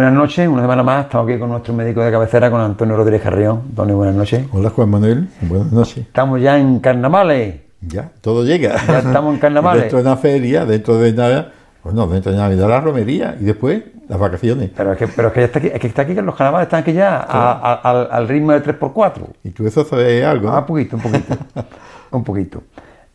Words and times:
buenas 0.00 0.14
noches, 0.14 0.48
una 0.48 0.62
semana 0.62 0.82
más, 0.82 1.04
estamos 1.04 1.28
aquí 1.28 1.38
con 1.38 1.50
nuestro 1.50 1.74
médico 1.74 2.02
de 2.02 2.10
cabecera, 2.10 2.50
con 2.50 2.58
Antonio 2.58 2.96
Rodríguez 2.96 3.20
Carrión. 3.20 3.60
Antonio, 3.68 3.96
buenas 3.98 4.14
noches. 4.14 4.46
Hola 4.50 4.70
Juan 4.70 4.88
Manuel, 4.88 5.28
buenas 5.42 5.70
noches. 5.72 5.98
Estamos 5.98 6.40
ya 6.40 6.58
en 6.58 6.78
carnavales. 6.80 7.56
Ya, 7.82 8.10
todo 8.22 8.42
llega. 8.46 8.76
Ya 8.86 9.00
estamos 9.00 9.34
en 9.34 9.40
carnavales. 9.40 9.82
dentro 9.82 9.98
de 9.98 10.04
una 10.04 10.16
feria, 10.16 10.64
dentro 10.64 10.96
de 10.96 11.12
nada, 11.12 11.52
bueno, 11.84 12.06
dentro 12.06 12.32
de 12.32 12.38
Navidad 12.38 12.66
la 12.70 12.80
romería 12.80 13.36
y 13.38 13.44
después 13.44 13.82
las 14.08 14.18
vacaciones. 14.18 14.70
Pero 14.74 14.92
es 14.92 14.98
que, 14.98 15.06
pero 15.08 15.28
es 15.28 15.34
que 15.34 15.40
ya 15.40 15.46
está 15.46 15.58
aquí, 15.58 15.68
es 15.68 15.78
que 15.80 15.86
está 15.86 16.02
aquí, 16.02 16.14
que 16.14 16.22
los 16.22 16.34
carnavales 16.34 16.68
están 16.68 16.80
aquí 16.80 16.94
ya 16.94 17.18
a- 17.18 17.52
a- 17.52 17.74
al, 17.74 18.08
al 18.10 18.26
ritmo 18.28 18.52
de 18.52 18.62
3x4. 18.62 19.12
¿Y 19.44 19.50
tú 19.50 19.66
eso 19.66 19.84
sabes 19.84 20.24
algo? 20.24 20.48
Ah, 20.48 20.60
un 20.60 20.66
poquito, 20.66 20.96
un 20.96 21.02
poquito. 21.02 21.36
un 22.12 22.24
poquito. 22.24 22.62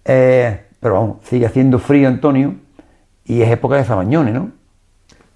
Eh, 0.05 0.61
pero 0.79 0.93
vamos, 0.93 1.17
sigue 1.23 1.47
haciendo 1.47 1.79
frío, 1.79 2.07
Antonio, 2.07 2.53
y 3.25 3.41
es 3.41 3.49
época 3.51 3.75
de 3.77 3.83
zabañones, 3.85 4.35
¿no? 4.35 4.51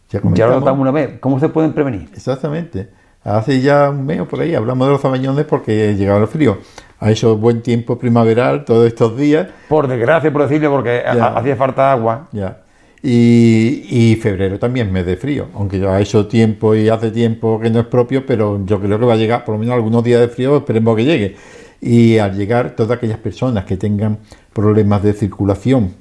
Ya 0.10 0.22
Ya 0.34 0.48
lo 0.48 0.60
notamos 0.60 0.82
una 0.82 0.92
vez. 0.92 1.20
¿Cómo 1.20 1.40
se 1.40 1.50
pueden 1.50 1.74
prevenir? 1.74 2.10
Exactamente. 2.14 2.90
Hace 3.24 3.60
ya 3.62 3.90
un 3.90 4.06
mes 4.06 4.22
o 4.22 4.26
por 4.26 4.40
ahí 4.40 4.56
hablamos 4.56 4.88
de 4.88 4.94
los 4.94 5.02
zabañones 5.02 5.46
porque 5.46 5.96
llegaba 5.96 6.20
el 6.20 6.28
frío. 6.28 6.58
Ha 7.00 7.12
hecho 7.12 7.38
buen 7.38 7.62
tiempo 7.62 7.98
primaveral 7.98 8.66
todos 8.66 8.88
estos 8.88 9.18
días. 9.18 9.48
Por 9.68 9.88
desgracia, 9.88 10.32
por 10.32 10.44
decirlo, 10.44 10.72
porque 10.72 11.02
Ya. 11.06 11.28
hacía 11.28 11.56
falta 11.56 11.92
agua. 11.92 12.28
Ya. 12.32 12.62
Y, 13.02 13.86
y 13.90 14.16
febrero 14.18 14.60
también 14.60 14.92
mes 14.92 15.06
de 15.06 15.16
frío, 15.16 15.48
aunque 15.56 15.80
ya 15.80 15.96
ha 15.96 16.02
hecho 16.02 16.28
tiempo 16.28 16.76
y 16.76 16.90
hace 16.90 17.12
tiempo 17.12 17.58
que 17.60 17.70
no 17.70 17.80
es 17.80 17.86
propio, 17.86 18.26
pero 18.26 18.60
yo 18.66 18.80
creo 18.82 19.00
que 19.00 19.06
va 19.06 19.14
a 19.14 19.18
llegar 19.18 19.46
por 19.46 19.56
lo 19.56 19.60
menos 19.60 19.76
algunos 19.76 20.04
días 20.04 20.20
de 20.20 20.28
frío, 20.28 20.58
esperemos 20.58 20.98
que 20.98 21.06
llegue. 21.06 21.36
Y 21.80 22.18
al 22.18 22.36
llegar, 22.36 22.72
todas 22.76 22.98
aquellas 22.98 23.18
personas 23.18 23.64
que 23.64 23.78
tengan 23.78 24.18
problemas 24.52 25.02
de 25.02 25.14
circulación, 25.14 25.94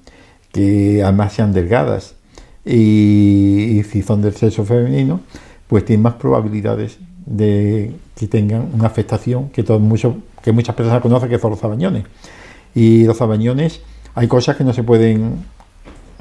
que 0.53 1.01
además 1.05 1.35
sean 1.35 1.53
delgadas 1.53 2.17
y, 2.71 3.83
si 3.91 4.03
son 4.03 4.21
del 4.21 4.35
sexo 4.35 4.65
femenino, 4.65 5.21
pues 5.67 5.87
tienen 5.87 6.03
más 6.03 6.15
probabilidades 6.15 6.99
de 7.25 7.93
que 8.15 8.27
tengan 8.27 8.69
una 8.75 8.87
afectación 8.87 9.49
que, 9.49 9.63
todos 9.63 9.81
muchos, 9.81 10.17
que 10.43 10.53
muchas 10.53 10.75
personas 10.75 11.01
conocen 11.01 11.31
que 11.31 11.39
son 11.39 11.51
los 11.51 11.61
zabañones. 11.61 12.05
Y 12.75 13.05
los 13.05 13.17
zabañones, 13.17 13.81
hay 14.15 14.29
cosas 14.29 14.57
que 14.57 14.65
no 14.65 14.75
se 14.75 14.83
pueden 14.83 15.45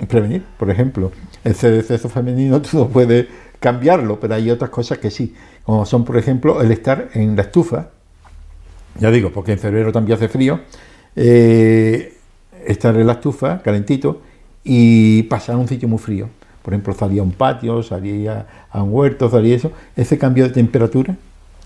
prevenir. 0.07 0.43
Por 0.57 0.69
ejemplo, 0.69 1.11
el 1.43 1.53
sexo 1.53 2.07
femenino 2.07 2.61
tú 2.61 2.77
no 2.77 2.87
puedes 2.87 3.27
cambiarlo, 3.59 4.19
pero 4.19 4.35
hay 4.35 4.49
otras 4.49 4.69
cosas 4.69 4.99
que 4.99 5.11
sí, 5.11 5.33
como 5.63 5.85
son, 5.85 6.05
por 6.05 6.17
ejemplo, 6.17 6.61
el 6.61 6.71
estar 6.71 7.09
en 7.13 7.35
la 7.35 7.41
estufa. 7.41 7.89
Ya 8.99 9.11
digo, 9.11 9.31
porque 9.33 9.51
en 9.51 9.59
febrero 9.59 9.91
también 9.91 10.15
hace 10.15 10.29
frío. 10.29 10.61
eh, 11.15 12.13
estar 12.65 12.95
en 12.95 13.07
la 13.07 13.13
estufa, 13.13 13.61
calentito, 13.61 14.21
y 14.63 15.23
pasar 15.23 15.55
a 15.55 15.57
un 15.57 15.67
sitio 15.67 15.87
muy 15.87 15.99
frío. 15.99 16.29
Por 16.67 16.73
ejemplo, 16.73 16.93
salía 16.93 17.21
a 17.21 17.23
un 17.23 17.31
patio, 17.31 17.81
salía 17.81 18.45
a 18.69 18.83
un 18.83 18.93
huerto, 18.93 19.29
salía 19.29 19.55
eso. 19.55 19.71
Ese 19.95 20.17
cambio 20.17 20.43
de 20.43 20.49
temperatura 20.49 21.15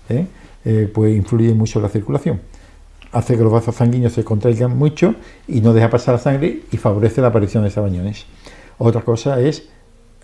¿eh? 0.08 0.26
Eh, 0.64 0.88
pues 0.94 1.16
influye 1.16 1.52
mucho 1.54 1.80
en 1.80 1.82
la 1.82 1.88
circulación 1.88 2.38
hace 3.10 3.36
que 3.36 3.42
los 3.42 3.52
vasos 3.52 3.74
sanguíneos 3.74 4.12
se 4.12 4.22
contraigan 4.22 4.78
mucho 4.78 5.16
y 5.48 5.60
no 5.60 5.72
deja 5.72 5.90
pasar 5.90 6.14
la 6.14 6.20
sangre 6.20 6.60
y 6.70 6.76
favorece 6.76 7.20
la 7.20 7.26
aparición 7.26 7.64
de 7.64 7.70
sabañones. 7.70 8.26
Otra 8.78 9.02
cosa 9.02 9.40
es 9.40 9.68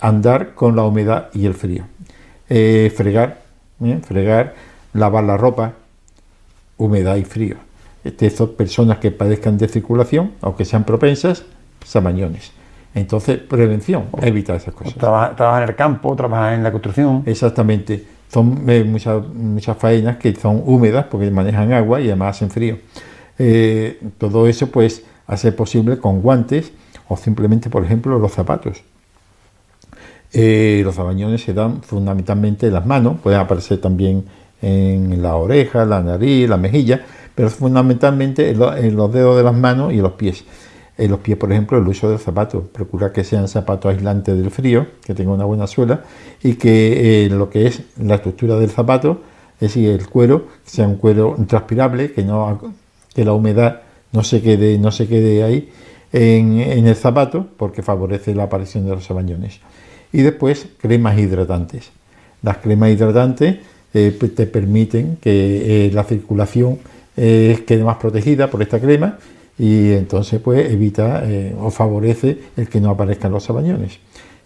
andar 0.00 0.54
con 0.54 0.76
la 0.76 0.84
humedad 0.84 1.30
y 1.34 1.46
el 1.46 1.54
frío. 1.54 1.84
Eh, 2.48 2.92
fregar, 2.96 3.42
fregar, 4.06 4.54
lavar 4.92 5.24
la 5.24 5.36
ropa, 5.36 5.72
humedad 6.76 7.16
y 7.16 7.24
frío. 7.24 7.56
Este, 8.04 8.30
son 8.30 8.54
personas 8.54 8.98
que 8.98 9.10
padezcan 9.10 9.58
de 9.58 9.66
circulación, 9.66 10.34
aunque 10.40 10.64
sean 10.64 10.84
propensas, 10.84 11.44
sabañones. 11.84 12.52
Entonces, 12.94 13.38
prevención, 13.38 14.04
evitar 14.22 14.56
esas 14.56 14.74
cosas. 14.74 14.94
Trabaja, 14.94 15.36
trabaja 15.36 15.62
en 15.62 15.68
el 15.68 15.74
campo, 15.76 16.16
trabaja 16.16 16.54
en 16.54 16.62
la 16.62 16.72
construcción. 16.72 17.22
Exactamente. 17.26 18.04
Son 18.32 18.64
eh, 18.68 18.84
muchas, 18.84 19.26
muchas 19.28 19.76
faenas 19.76 20.16
que 20.16 20.34
son 20.34 20.62
húmedas 20.66 21.06
porque 21.10 21.30
manejan 21.30 21.72
agua 21.72 22.00
y 22.00 22.08
además 22.08 22.36
hacen 22.36 22.50
frío. 22.50 22.78
Eh, 23.38 24.00
todo 24.18 24.46
eso 24.48 24.66
pues 24.68 25.04
hace 25.26 25.52
posible 25.52 25.98
con 25.98 26.20
guantes 26.20 26.72
o 27.08 27.16
simplemente, 27.16 27.70
por 27.70 27.84
ejemplo, 27.84 28.18
los 28.18 28.32
zapatos. 28.32 28.82
Eh, 30.32 30.82
los 30.84 30.98
abañones 30.98 31.42
se 31.42 31.54
dan 31.54 31.82
fundamentalmente 31.82 32.66
en 32.66 32.74
las 32.74 32.84
manos, 32.84 33.18
pueden 33.22 33.40
aparecer 33.40 33.80
también 33.80 34.24
en 34.60 35.22
la 35.22 35.36
oreja, 35.36 35.84
la 35.86 36.02
nariz, 36.02 36.48
la 36.48 36.56
mejilla, 36.58 37.00
pero 37.34 37.48
fundamentalmente 37.48 38.50
en, 38.50 38.58
lo- 38.58 38.76
en 38.76 38.94
los 38.96 39.10
dedos 39.12 39.36
de 39.38 39.42
las 39.44 39.54
manos 39.54 39.92
y 39.92 39.96
en 39.96 40.02
los 40.02 40.12
pies. 40.12 40.44
En 40.98 41.12
los 41.12 41.20
pies, 41.20 41.38
por 41.38 41.52
ejemplo, 41.52 41.78
el 41.78 41.86
uso 41.86 42.10
del 42.10 42.18
zapato. 42.18 42.60
Procura 42.60 43.12
que 43.12 43.22
sean 43.22 43.46
zapatos 43.46 43.94
aislantes 43.94 44.36
del 44.36 44.50
frío, 44.50 44.88
que 45.04 45.14
tengan 45.14 45.34
una 45.34 45.44
buena 45.44 45.68
suela 45.68 46.02
y 46.42 46.54
que 46.54 47.24
eh, 47.24 47.30
lo 47.30 47.48
que 47.48 47.68
es 47.68 47.82
la 48.02 48.16
estructura 48.16 48.56
del 48.56 48.68
zapato, 48.68 49.22
es 49.60 49.68
decir, 49.68 49.90
el 49.90 50.08
cuero, 50.08 50.48
sea 50.64 50.88
un 50.88 50.96
cuero 50.96 51.36
transpirable, 51.46 52.10
que, 52.10 52.24
no, 52.24 52.74
que 53.14 53.24
la 53.24 53.32
humedad 53.32 53.82
no 54.12 54.24
se 54.24 54.42
quede, 54.42 54.76
no 54.76 54.90
se 54.90 55.06
quede 55.06 55.44
ahí 55.44 55.70
en, 56.12 56.58
el 56.58 56.96
zapato, 56.96 57.46
porque 57.56 57.82
favorece 57.82 58.34
la 58.34 58.44
aparición 58.44 58.84
de 58.84 58.90
los 58.90 59.08
abañones. 59.08 59.60
Y 60.12 60.22
después, 60.22 60.66
cremas 60.80 61.16
hidratantes. 61.16 61.90
Las 62.42 62.56
cremas 62.56 62.90
hidratantes 62.90 63.58
eh, 63.94 64.16
pues, 64.18 64.34
te 64.34 64.46
permiten 64.46 65.16
que 65.20 65.86
eh, 65.86 65.90
la 65.92 66.02
circulación 66.02 66.80
quede 67.14 67.82
más 67.82 67.96
protegida 67.96 68.48
por 68.48 68.62
esta 68.62 68.78
crema 68.78 69.18
y 69.58 69.92
entonces 69.92 70.40
pues 70.40 70.70
evita 70.70 71.22
eh, 71.24 71.54
o 71.60 71.70
favorece 71.70 72.38
el 72.56 72.68
que 72.68 72.80
no 72.80 72.90
aparezcan 72.90 73.32
los 73.32 73.44
sabañones. 73.44 73.98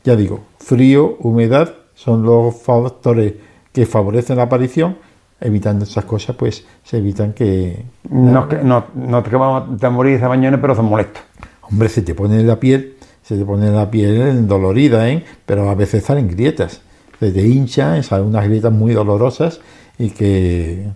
Ya 0.05 0.17
digo, 0.17 0.41
frío, 0.59 1.17
humedad 1.21 1.75
son 1.95 2.23
los 2.23 2.57
factores 2.57 3.35
que 3.73 3.87
favorecen 3.87 4.37
la 4.39 4.45
aparición, 4.45 4.97
evitando 5.41 5.85
esas 5.85 6.05
cosas 6.05 6.35
pues 6.37 6.65
se 6.85 6.99
evitan 6.99 7.33
que... 7.33 7.85
No, 8.11 8.43
es 8.43 8.47
que- 8.47 8.65
no, 8.65 8.87
no 8.95 9.23
te 9.23 9.31
vamos 9.37 9.83
a 9.83 9.91
morir 9.91 10.15
de 10.15 10.21
zabañones, 10.21 10.61
pero 10.61 10.75
son 10.75 10.87
molestos. 10.87 11.23
Hombre, 11.63 11.89
se 11.89 12.03
te 12.03 12.15
pone 12.15 12.41
en 12.41 12.47
la 12.47 12.59
piel, 12.59 12.95
se 13.23 13.37
te 13.37 13.45
pone 13.45 13.67
en 13.69 13.77
la 13.77 13.91
piel 13.91 14.47
dolorida, 14.49 15.09
¿eh? 15.09 15.25
pero 15.47 15.69
a 15.71 15.75
veces 15.75 16.05
salen 16.05 16.29
grietas, 16.29 16.83
se 17.21 17.31
te 17.31 17.47
hinchan, 17.47 18.03
salen 18.03 18.27
unas 18.27 18.45
grietas 18.47 18.73
muy 18.73 18.93
dolorosas 18.93 19.61
y 19.99 20.11
que 20.11 20.87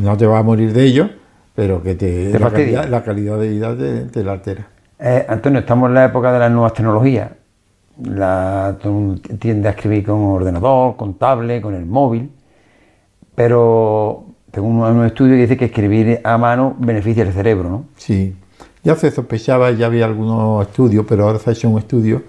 no 0.00 0.16
te 0.16 0.26
va 0.26 0.38
a 0.40 0.42
morir 0.42 0.72
de 0.72 0.84
ello, 0.84 1.10
pero 1.54 1.82
que 1.82 1.94
te, 1.94 2.30
Te 2.30 2.38
la, 2.38 2.50
calidad, 2.50 2.88
la 2.88 3.02
calidad 3.02 3.38
de 3.38 3.48
vida 3.48 3.76
te, 3.76 4.04
te 4.06 4.24
la 4.24 4.32
altera. 4.32 4.68
Eh, 4.98 5.24
Antonio, 5.28 5.60
estamos 5.60 5.88
en 5.88 5.94
la 5.94 6.06
época 6.06 6.32
de 6.32 6.38
las 6.38 6.50
nuevas 6.50 6.72
tecnologías. 6.74 7.30
La, 8.04 8.76
tú 8.80 9.20
tiendes 9.38 9.66
a 9.66 9.70
escribir 9.74 10.04
con 10.04 10.24
ordenador, 10.24 10.96
con 10.96 11.14
tablet, 11.14 11.60
con 11.62 11.74
el 11.74 11.84
móvil, 11.84 12.30
pero 13.34 14.24
según 14.52 14.76
un 14.76 15.04
estudio 15.04 15.36
dice 15.36 15.56
que 15.56 15.66
escribir 15.66 16.20
a 16.24 16.38
mano 16.38 16.74
beneficia 16.78 17.22
el 17.22 17.32
cerebro, 17.32 17.68
¿no? 17.68 17.84
Sí, 17.96 18.34
ya 18.82 18.96
se 18.96 19.10
sospechaba, 19.10 19.70
ya 19.72 19.86
había 19.86 20.06
algunos 20.06 20.66
estudios, 20.66 21.04
pero 21.08 21.26
ahora 21.26 21.38
se 21.38 21.50
ha 21.50 21.52
hecho 21.52 21.68
un 21.68 21.78
estudio 21.78 22.22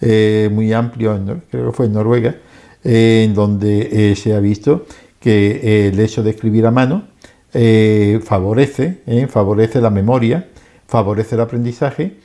eh, 0.00 0.48
muy 0.52 0.72
amplio, 0.72 1.14
en 1.14 1.42
creo 1.50 1.66
que 1.66 1.72
fue 1.72 1.86
en 1.86 1.92
Noruega, 1.92 2.34
eh, 2.82 3.24
en 3.26 3.34
donde 3.34 4.10
eh, 4.10 4.16
se 4.16 4.34
ha 4.34 4.40
visto 4.40 4.86
que 5.20 5.60
eh, 5.62 5.88
el 5.88 6.00
hecho 6.00 6.22
de 6.22 6.30
escribir 6.30 6.66
a 6.66 6.70
mano 6.70 7.04
eh, 7.52 8.20
favorece, 8.22 8.98
eh, 9.06 9.26
favorece 9.26 9.80
la 9.80 9.90
memoria, 9.90 10.48
favorece 10.86 11.34
el 11.34 11.40
aprendizaje, 11.40 12.16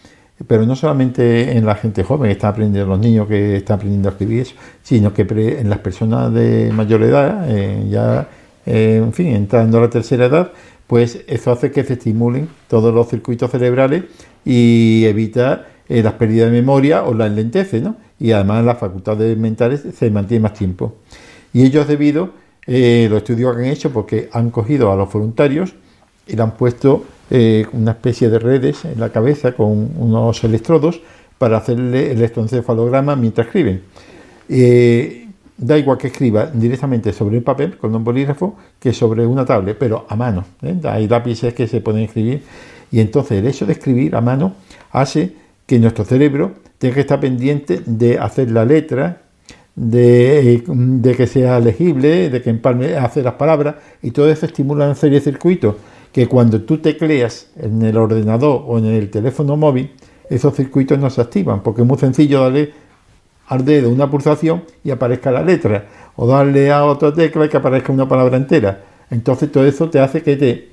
pero 0.48 0.66
no 0.66 0.76
solamente 0.76 1.58
en 1.58 1.66
la 1.66 1.76
gente 1.76 2.04
joven, 2.04 2.28
que 2.28 2.34
está 2.34 2.50
aprendiendo, 2.50 2.90
los 2.90 3.00
niños 3.00 3.28
que 3.28 3.56
están 3.56 3.78
aprendiendo 3.78 4.10
a 4.10 4.12
escribir 4.12 4.42
eso, 4.42 4.56
sino 4.84 5.14
que 5.14 5.26
en 5.30 5.70
las 5.70 5.80
personas 5.80 6.34
de 6.34 6.72
mayor 6.74 7.04
edad, 7.04 7.46
eh, 7.50 7.88
ya, 7.90 8.28
en 8.66 9.14
fin, 9.14 9.28
entrando 9.28 9.78
a 9.78 9.82
la 9.82 9.90
tercera 9.90 10.26
edad, 10.26 10.52
pues 10.88 11.24
eso 11.28 11.52
hace 11.52 11.72
que 11.72 11.84
se 11.84 11.94
estimulen 11.94 12.50
todos 12.68 12.94
los 12.94 13.08
circuitos 13.08 13.50
cerebrales 13.50 14.04
y 14.44 15.06
evita 15.06 15.68
las 15.88 16.14
pérdidas 16.14 16.52
de 16.52 16.62
memoria 16.62 17.04
o 17.04 17.14
la 17.14 17.28
enlentece, 17.28 17.80
¿no? 17.80 17.96
Y 18.20 18.32
además 18.32 18.66
las 18.66 18.78
facultades 18.78 19.38
mentales 19.38 19.84
se 19.96 20.12
mantienen 20.12 20.44
más 20.44 20.54
tiempo. 20.54 20.96
Y 21.54 21.64
ello 21.64 21.82
es 21.82 21.88
debido, 21.88 22.32
eh, 22.68 23.08
los 23.10 23.20
estudios 23.20 23.56
que 23.56 23.62
han 23.64 23.68
hecho, 23.68 23.92
porque 23.92 24.30
han 24.32 24.50
cogido 24.50 24.92
a 24.92 24.96
los 24.96 25.12
voluntarios 25.12 25.76
y 26.28 26.36
le 26.36 26.42
han 26.42 26.56
puesto 26.56 27.06
eh, 27.30 27.66
una 27.74 27.92
especie 27.92 28.30
de 28.30 28.40
redes 28.40 28.86
en 28.86 29.00
la 29.00 29.10
cabeza 29.10 29.54
con 29.54 29.92
unos 29.98 30.44
electrodos 30.44 31.02
para 31.38 31.58
hacerle 31.58 32.12
el 32.12 32.18
electroencefalograma 32.18 33.16
mientras 33.16 33.48
escriben. 33.48 33.84
Eh, 34.48 35.28
da 35.58 35.78
igual 35.78 35.98
que 35.98 36.08
escriba 36.08 36.48
directamente 36.48 37.14
sobre 37.14 37.38
el 37.38 37.44
papel 37.44 37.78
con 37.78 37.96
un 37.96 38.04
bolígrafo 38.04 38.58
que 38.80 38.94
sobre 38.94 39.26
una 39.26 39.46
tablet, 39.46 39.78
pero 39.78 40.06
a 40.10 40.16
mano. 40.16 40.46
Hay 40.84 41.08
lápices 41.08 41.54
que 41.54 41.68
se 41.68 41.82
pueden 41.82 42.04
escribir 42.04 42.44
y 42.92 43.00
entonces 43.00 43.40
el 43.40 43.48
hecho 43.48 43.66
de 43.66 43.74
escribir 43.74 44.16
a 44.16 44.22
mano 44.22 44.56
hace 44.92 45.34
que 45.66 45.80
nuestro 45.80 46.06
cerebro 46.06 46.54
tenga 46.78 46.96
que 46.96 47.02
estar 47.02 47.20
pendiente 47.20 47.82
de 47.86 48.20
hacer 48.20 48.52
la 48.52 48.66
letra, 48.66 49.24
de, 49.76 50.64
que 51.18 51.28
sea 51.28 51.60
legible, 51.60 52.30
de 52.30 52.42
que 52.42 52.50
empalme, 52.50 52.96
hace 52.96 53.22
las 53.22 53.34
palabras 53.34 53.76
y 54.02 54.12
todo 54.12 54.30
eso 54.30 54.46
estimula 54.46 54.86
una 54.86 54.96
serie 54.96 55.20
de 55.20 55.24
circuitos 55.24 55.76
que 56.12 56.28
cuando 56.28 56.62
tú 56.62 56.78
tecleas 56.78 57.48
en 57.58 57.82
el 57.82 57.98
ordenador 57.98 58.64
o 58.66 58.78
en 58.78 58.86
el 58.86 59.10
teléfono 59.10 59.58
móvil, 59.58 59.92
esos 60.30 60.56
circuitos 60.56 60.98
no 60.98 61.10
se 61.10 61.22
activan 61.22 61.62
porque 61.62 61.82
es 61.82 61.88
muy 61.88 61.98
sencillo 61.98 62.42
darle 62.42 62.74
al 63.48 63.66
dedo 63.66 63.90
una 63.90 64.10
pulsación 64.10 64.64
y 64.84 64.92
aparezca 64.92 65.30
la 65.32 65.44
letra 65.44 65.86
o 66.16 66.26
darle 66.26 66.72
a 66.72 66.86
otra 66.86 67.14
tecla 67.14 67.46
y 67.46 67.50
que 67.50 67.58
aparezca 67.58 67.92
una 67.92 68.08
palabra 68.08 68.38
entera. 68.38 68.84
Entonces 69.12 69.52
todo 69.52 69.66
eso 69.66 69.90
te 69.90 70.00
hace 70.00 70.24
que 70.24 70.36
te 70.38 70.70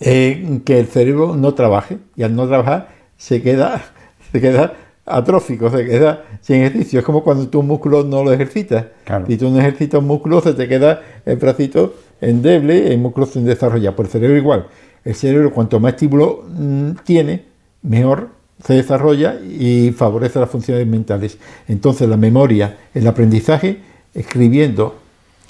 eh, 0.00 0.60
que 0.64 0.78
el 0.78 0.86
cerebro 0.86 1.36
no 1.36 1.54
trabaje 1.54 1.98
y 2.16 2.22
al 2.22 2.34
no 2.34 2.46
trabajar 2.46 2.88
se 3.16 3.42
queda 3.42 3.82
se 4.32 4.40
queda 4.40 4.74
atrófico, 5.10 5.70
se 5.70 5.84
queda 5.84 6.24
sin 6.40 6.56
ejercicio. 6.56 7.00
Es 7.00 7.04
como 7.04 7.22
cuando 7.22 7.48
tu 7.48 7.62
músculo 7.62 8.04
no 8.04 8.24
lo 8.24 8.32
ejercitas. 8.32 8.86
Si 9.26 9.36
tú 9.36 9.50
no 9.50 9.58
ejercitas 9.58 10.00
un 10.00 10.06
músculo, 10.06 10.40
se 10.40 10.54
te 10.54 10.68
queda 10.68 11.02
el 11.26 11.36
bracito 11.36 11.94
endeble, 12.20 12.92
el 12.92 12.98
músculo 12.98 13.26
sin 13.26 13.44
desarrollar. 13.44 13.94
Por 13.94 14.06
el 14.06 14.12
cerebro 14.12 14.36
igual. 14.36 14.66
El 15.04 15.14
cerebro, 15.14 15.52
cuanto 15.52 15.80
más 15.80 15.94
estímulo 15.94 16.44
mm, 16.48 16.90
tiene, 17.04 17.44
mejor 17.82 18.28
se 18.64 18.74
desarrolla 18.74 19.40
y 19.40 19.92
favorece 19.92 20.38
las 20.38 20.50
funciones 20.50 20.86
mentales. 20.86 21.38
Entonces 21.68 22.08
la 22.08 22.16
memoria, 22.16 22.78
el 22.94 23.06
aprendizaje, 23.06 23.80
escribiendo 24.14 24.96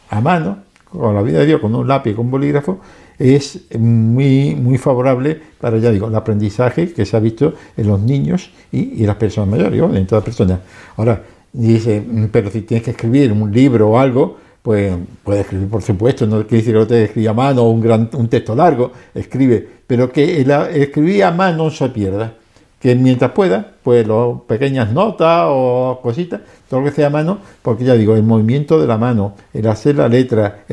a 0.08 0.20
mano, 0.20 0.58
con 0.90 1.14
la 1.14 1.22
vida 1.22 1.40
de 1.40 1.46
Dios, 1.46 1.60
con 1.60 1.74
un 1.74 1.86
lápiz, 1.86 2.14
con 2.14 2.26
un 2.26 2.32
bolígrafo, 2.32 2.80
es 3.18 3.60
muy, 3.78 4.54
muy 4.54 4.78
favorable 4.78 5.38
para, 5.60 5.78
ya 5.78 5.90
digo, 5.90 6.08
el 6.08 6.14
aprendizaje 6.14 6.92
que 6.92 7.04
se 7.04 7.16
ha 7.16 7.20
visto 7.20 7.54
en 7.76 7.86
los 7.86 8.00
niños 8.00 8.50
y, 8.72 9.04
las 9.04 9.16
personas 9.16 9.50
mayores, 9.50 9.80
en 9.80 10.06
todas 10.06 10.24
las 10.26 10.36
personas. 10.36 10.60
Ahora, 10.96 11.22
dice, 11.52 12.00
mm, 12.00 12.26
pero 12.32 12.50
si 12.50 12.62
tienes 12.62 12.84
que 12.84 12.92
escribir 12.92 13.30
un 13.32 13.52
libro 13.52 13.90
o 13.90 13.98
algo, 13.98 14.38
pues 14.62 14.92
puedes 15.22 15.42
escribir, 15.42 15.68
por 15.68 15.82
supuesto, 15.82 16.26
no 16.26 16.46
quiere 16.46 16.64
decir 16.64 16.74
que 16.74 16.86
te 16.86 17.04
escriba 17.04 17.30
a 17.30 17.34
mano 17.34 17.62
o 17.62 17.70
un, 17.70 17.80
gran, 17.80 18.10
un 18.14 18.28
texto 18.28 18.54
largo, 18.54 18.92
escribe, 19.14 19.66
pero 19.86 20.10
que 20.10 20.40
el, 20.40 20.50
escribir 20.50 21.24
a 21.24 21.30
mano 21.30 21.64
no 21.64 21.70
se 21.70 21.88
pierda 21.90 22.34
que 22.80 22.94
mientras 22.94 23.32
pueda, 23.32 23.72
pues 23.82 24.06
pequeñas 24.46 24.90
notas 24.92 25.44
o 25.48 26.00
cositas, 26.02 26.40
todo 26.68 26.80
lo 26.80 26.86
que 26.86 26.92
sea 26.92 27.08
a 27.08 27.10
mano, 27.10 27.38
porque 27.62 27.84
ya 27.84 27.94
digo, 27.94 28.16
el 28.16 28.22
movimiento 28.22 28.80
de 28.80 28.86
la 28.86 28.96
mano, 28.96 29.34
el 29.52 29.66
hacer 29.66 29.96
la 29.96 30.08
letra, 30.08 30.64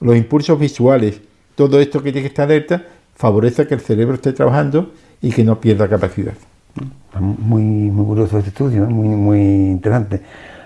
los 0.00 0.16
impulsos 0.16 0.58
visuales, 0.58 1.20
todo 1.54 1.78
esto 1.80 2.02
que 2.02 2.12
tiene 2.12 2.22
que 2.22 2.28
estar 2.28 2.46
alerta, 2.46 2.82
favorece 3.14 3.66
que 3.66 3.74
el 3.74 3.80
cerebro 3.80 4.14
esté 4.14 4.32
trabajando 4.32 4.92
y 5.20 5.30
que 5.30 5.44
no 5.44 5.60
pierda 5.60 5.86
capacidad. 5.86 6.32
Muy, 7.18 7.62
muy 7.62 8.06
curioso 8.06 8.38
este 8.38 8.50
estudio, 8.50 8.84
¿eh? 8.84 8.86
muy, 8.86 9.08
muy 9.08 9.40
interesante. 9.40 10.22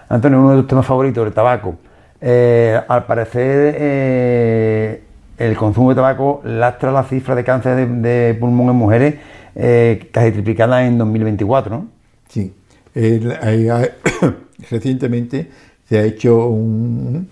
Antonio, 0.09 0.39
uno 0.39 0.51
de 0.51 0.59
tus 0.59 0.69
temas 0.69 0.87
favoritos, 0.87 1.27
el 1.27 1.33
tabaco. 1.33 1.77
Eh, 2.21 2.81
al 2.87 3.07
parecer, 3.07 3.75
eh, 3.79 5.04
el 5.39 5.57
consumo 5.57 5.91
de 5.91 5.97
tabaco 5.97 6.41
lastra 6.45 6.93
la 6.93 7.05
cifra 7.05 7.35
de 7.35 7.45
cáncer 7.45 7.89
de, 7.89 8.37
pulmón 8.39 8.69
en 8.71 8.77
mujeres 8.77 9.15
eh, 9.55 10.09
casi 10.13 10.33
triplicada 10.33 10.87
en 10.87 10.99
2024, 10.99 11.75
¿no? 11.75 11.87
Sí. 12.29 12.53
recientemente 14.71 15.51
se 15.89 15.99
ha 15.99 16.05
hecho 16.05 16.47
un, 16.47 17.29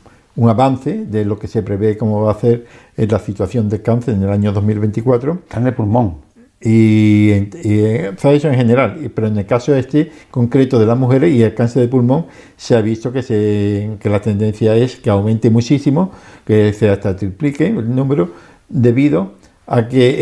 avance 0.48 1.04
de 1.06 1.24
lo 1.24 1.38
que 1.38 1.46
se 1.46 1.62
prevé 1.62 1.96
cómo 1.96 2.22
va 2.22 2.32
a 2.32 2.34
ser 2.34 2.66
la 2.96 3.18
situación 3.18 3.68
de 3.68 3.80
cáncer 3.82 4.14
en 4.14 4.22
el 4.22 4.30
año 4.30 4.52
2024. 4.52 5.42
Cáncer 5.48 5.72
de 5.72 5.76
pulmón 5.76 6.31
y, 6.64 7.30
eso 7.30 8.48
en 8.48 8.54
general, 8.54 9.10
pero 9.14 9.26
en 9.26 9.36
el 9.36 9.46
caso 9.46 9.74
este 9.74 10.12
concreto 10.30 10.78
de 10.78 10.86
las 10.86 10.96
mujeres 10.96 11.34
y 11.34 11.42
el 11.42 11.54
cáncer 11.54 11.82
de 11.82 11.88
pulmón 11.88 12.26
se 12.56 12.76
ha 12.76 12.80
visto 12.80 13.12
que, 13.12 13.22
se, 13.22 13.96
que 14.00 14.08
la 14.08 14.20
tendencia 14.20 14.76
es 14.76 14.96
que 14.96 15.10
aumente 15.10 15.50
muchísimo, 15.50 16.12
que 16.46 16.72
se 16.72 16.88
hasta 16.88 17.16
triplique 17.16 17.66
el 17.66 17.94
número 17.94 18.30
debido 18.68 19.32
a 19.66 19.88
que 19.88 20.16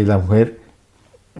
eh, 0.00 0.04
la 0.06 0.18
mujer 0.18 0.60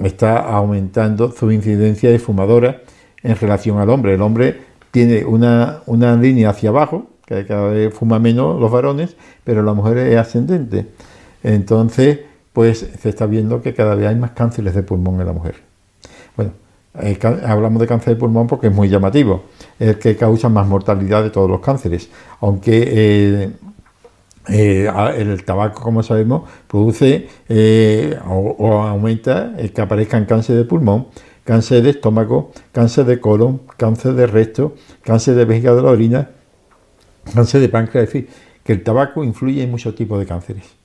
está 0.03 0.39
aumentando 0.39 1.31
su 1.31 1.53
incidencia 1.53 2.11
de 2.11 2.19
fumadora 2.19 2.83
en 3.23 3.37
relación 3.37 3.79
al 3.79 3.91
hombre. 3.91 4.15
El 4.15 4.23
hombre 4.23 4.61
tiene 4.91 5.25
una, 5.25 5.81
una 5.87 6.17
línea 6.17 6.51
hacia 6.51 6.71
abajo, 6.71 7.07
que 7.27 7.47
cada 7.47 7.69
vez 7.69 7.95
fuma 7.95 8.19
menos 8.19 8.61
los 8.61 8.71
varones, 8.71 9.17
pero 9.45 9.63
la 9.63 9.75
mujer 9.75 9.99
es 9.99 10.17
ascendente. 10.17 10.87
Entonces, 11.43 12.21
pues 12.55 12.89
se 13.01 13.09
está 13.09 13.27
viendo 13.27 13.61
que 13.61 13.75
cada 13.75 13.97
vez 13.97 14.07
hay 14.07 14.15
más 14.15 14.31
cánceres 14.31 14.75
de 14.75 14.85
pulmón 14.85 15.21
en 15.21 15.27
la 15.27 15.33
mujer. 15.33 15.57
Bueno, 16.37 16.53
eh, 17.03 17.19
hablamos 17.45 17.81
de 17.81 17.89
cáncer 17.89 18.15
de 18.15 18.21
pulmón 18.21 18.47
porque 18.47 18.69
es 18.69 18.73
muy 18.73 18.89
llamativo, 18.89 19.43
el 19.81 19.99
que 19.99 20.17
causa 20.17 20.49
más 20.49 20.67
mortalidad 20.67 21.25
de 21.25 21.31
todos 21.31 21.51
los 21.51 21.61
cánceres, 21.61 22.09
aunque 22.41 22.85
eh, 22.87 23.51
eh, 24.49 24.89
el 25.17 25.45
tabaco, 25.45 25.83
como 25.83 26.05
sabemos, 26.05 26.49
produce 26.69 27.29
o, 28.25 28.83
aumenta 28.83 29.53
el 29.59 29.73
que 29.73 29.83
aparezcan 29.83 30.25
cáncer 30.25 30.55
de 30.55 30.65
pulmón, 30.65 31.09
cáncer 31.43 31.83
de 31.83 31.91
estómago, 31.91 32.53
cáncer 32.71 33.05
de 33.05 33.19
colon, 33.19 33.63
cáncer 33.77 34.15
de 34.15 34.29
recto, 34.29 34.77
cáncer 35.03 35.35
de 35.35 35.45
vejiga 35.45 35.75
de 35.75 35.83
la 35.83 35.91
orina, 35.91 36.31
cáncer 37.35 37.61
de 37.61 37.69
páncreas, 37.69 38.07
es 38.07 38.13
decir, 38.13 38.31
que 38.63 38.73
el 38.73 38.85
tabaco 38.85 39.25
influye 39.25 39.65
en 39.65 39.73
muchos 39.73 39.97
tipos 39.97 40.21
de 40.21 40.27
cánceres. 40.27 40.84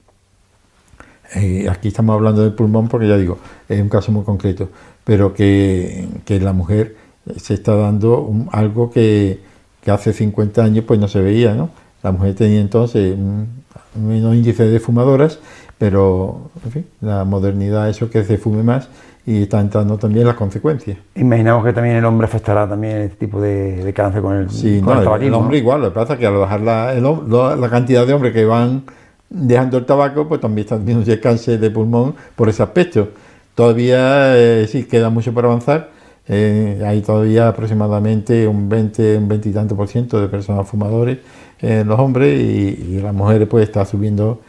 Eh, 1.36 1.68
aquí 1.70 1.90
estamos 1.90 2.16
hablando 2.16 2.42
del 2.42 2.54
pulmón 2.54 2.88
porque 2.88 3.08
ya 3.08 3.18
digo, 3.18 3.38
es 3.68 3.80
un 3.80 3.90
caso 3.90 4.12
muy 4.12 4.24
concreto, 4.24 4.70
pero 5.04 5.34
que, 5.34 6.08
que 6.26 6.40
la 6.40 6.54
mujer 6.54 6.96
se 7.38 7.54
está 7.54 7.76
dando 7.76 8.34
algo 8.52 8.90
que, 8.90 9.40
que, 9.81 9.92
hace 9.92 10.14
50 10.14 10.64
años 10.64 10.86
pues 10.88 11.00
no 11.00 11.08
se 11.08 11.22
veía, 11.22 11.54
¿no? 11.54 11.70
La 12.02 12.12
mujer 12.12 12.34
tenía 12.34 12.60
entonces 12.60 13.16
un, 13.16 13.48
menos 13.96 14.36
índice 14.36 14.66
de 14.66 14.80
fumadoras, 14.80 15.40
pero 15.78 16.50
en 16.66 16.72
fin, 16.72 16.86
la 17.02 17.24
modernidad 17.26 17.90
eso 17.90 18.10
que 18.10 18.24
se 18.24 18.38
fume 18.38 18.64
más 18.64 18.90
y 19.26 19.44
está 19.44 19.60
entrando 19.60 19.98
también 19.98 20.26
las 20.26 20.36
consecuencias. 20.36 20.98
Imaginamos 21.16 21.64
que 21.64 21.74
también 21.74 21.98
el 21.98 22.06
hombre 22.06 22.26
afectará 22.26 22.68
también 22.68 22.98
este 22.98 23.18
tipo 23.18 23.40
de, 23.40 23.92
cáncer 23.96 24.24
con 24.24 24.36
el, 24.36 24.50
sí, 24.50 24.80
el, 24.80 25.34
hombre 25.34 25.60
igual, 25.60 25.81
lo 25.81 25.90
que 25.90 25.96
pasa 25.96 26.14
es 26.14 26.20
que 26.20 26.26
al 26.26 26.38
bajar 26.38 26.62
la, 26.62 26.96
la 26.96 27.70
cantidad 27.70 28.08
de 28.08 28.14
hombres 28.14 28.34
que 28.34 28.46
van 28.46 28.84
dejando 29.30 29.78
el 29.78 29.86
tabaco, 29.86 30.28
pues 30.28 30.42
también 30.42 30.66
está 30.66 30.78
teniendo 30.78 31.12
el 31.12 31.20
cáncer 31.20 31.60
de 31.60 31.70
pulmón 31.70 32.16
por 32.36 32.50
ese 32.50 32.64
aspecto. 32.64 33.10
Todavía 33.56 34.38
eh, 34.38 34.68
sí 34.68 34.86
queda 34.86 35.10
mucho 35.10 35.34
por 35.34 35.46
avanzar. 35.46 35.90
Eh, 36.28 36.81
hay 36.86 37.02
todavía 37.02 37.48
aproximadamente 37.48 38.48
un 38.48 38.70
20, 38.70 39.18
un 39.18 39.28
20 39.28 39.50
y 39.50 39.52
tanto 39.52 39.76
por 39.76 39.88
ciento 39.88 40.22
de 40.22 40.28
personas 40.28 40.68
fumadores 40.68 41.18
en 41.59 41.88
los 41.88 42.00
hombres 42.00 42.40
y, 42.40 43.00
las 43.02 43.14
mujeres 43.14 43.48
pues 43.48 43.64
está 43.64 43.83
subiendo 43.83 44.40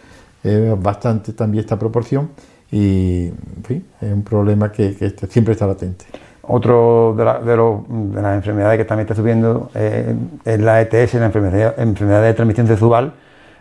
eh, 0.45 0.77
bastante 0.79 1.33
también 1.33 1.65
esta 1.65 1.79
proporción 1.79 2.31
y 2.71 3.29
en 3.29 3.65
fin, 3.65 3.87
es 4.01 4.13
un 4.13 4.23
problema 4.23 4.71
que, 4.71 4.95
siempre 5.29 5.53
está 5.53 5.67
latente. 5.67 6.05
Otro 6.43 7.15
de, 7.17 7.25
de, 7.25 8.21
las 8.23 8.37
enfermedades 8.37 8.79
que 8.79 8.85
también 8.85 9.07
está 9.07 9.15
subiendo 9.15 9.71
es 9.75 10.61
la 10.61 10.81
ETS, 10.83 11.15
la 11.15 11.27
enfermedad, 11.27 11.75
enfermedad 11.79 12.23
de 12.23 12.35
transmisión 12.35 12.67
sexual, 12.67 13.15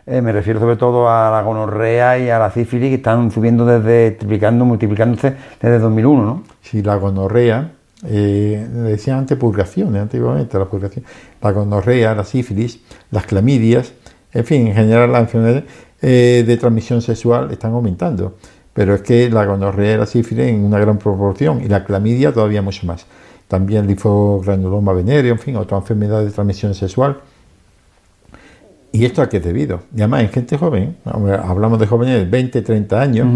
eh, 0.09 0.23
me 0.23 0.31
refiero 0.31 0.59
sobre 0.59 0.75
todo 0.75 1.07
a 1.07 1.29
la 1.29 1.43
gonorrea 1.43 2.17
y 2.17 2.31
a 2.31 2.39
la 2.39 2.49
sífilis 2.49 2.89
que 2.89 2.95
están 2.95 3.29
subiendo 3.29 3.63
desde, 3.63 4.11
triplicando, 4.11 4.65
multiplicándose 4.65 5.35
desde 5.61 5.77
2001, 5.77 6.23
¿no? 6.23 6.43
Sí, 6.63 6.81
la 6.81 6.95
gonorrea, 6.95 7.73
eh, 8.07 8.67
decía 8.71 9.19
antes 9.19 9.37
purgaciones, 9.37 10.01
antiguamente 10.01 10.57
la 10.57 10.65
purgación, 10.65 11.05
la 11.39 11.51
gonorrea, 11.51 12.15
la 12.15 12.23
sífilis, 12.23 12.79
las 13.11 13.27
clamidias, 13.27 13.93
en 14.33 14.45
fin, 14.45 14.67
en 14.67 14.73
general 14.73 15.11
las 15.11 15.21
enfermedades 15.21 15.65
eh, 16.01 16.43
de 16.47 16.57
transmisión 16.57 17.03
sexual 17.03 17.51
están 17.51 17.73
aumentando, 17.73 18.35
pero 18.73 18.95
es 18.95 19.01
que 19.01 19.29
la 19.29 19.45
gonorrea 19.45 19.93
y 19.93 19.97
la 19.99 20.07
sífilis 20.07 20.47
en 20.47 20.63
una 20.63 20.79
gran 20.79 20.97
proporción 20.97 21.61
y 21.63 21.67
la 21.67 21.83
clamidia 21.83 22.33
todavía 22.33 22.63
mucho 22.63 22.87
más. 22.87 23.05
También 23.47 23.81
el 23.81 23.87
linfogranuloma 23.87 24.91
venéreo, 24.93 25.33
en 25.33 25.39
fin, 25.39 25.55
otra 25.55 25.77
enfermedad 25.77 26.23
de 26.23 26.31
transmisión 26.31 26.73
sexual 26.73 27.19
¿Y 28.91 29.05
esto 29.05 29.21
a 29.21 29.29
qué 29.29 29.37
es 29.37 29.43
debido? 29.43 29.81
Y 29.95 29.99
además 29.99 30.23
en 30.23 30.29
gente 30.29 30.57
joven, 30.57 30.97
hablamos 31.05 31.79
de 31.79 31.85
jóvenes 31.85 32.19
de 32.19 32.25
20, 32.25 32.61
30 32.61 33.01
años, 33.01 33.27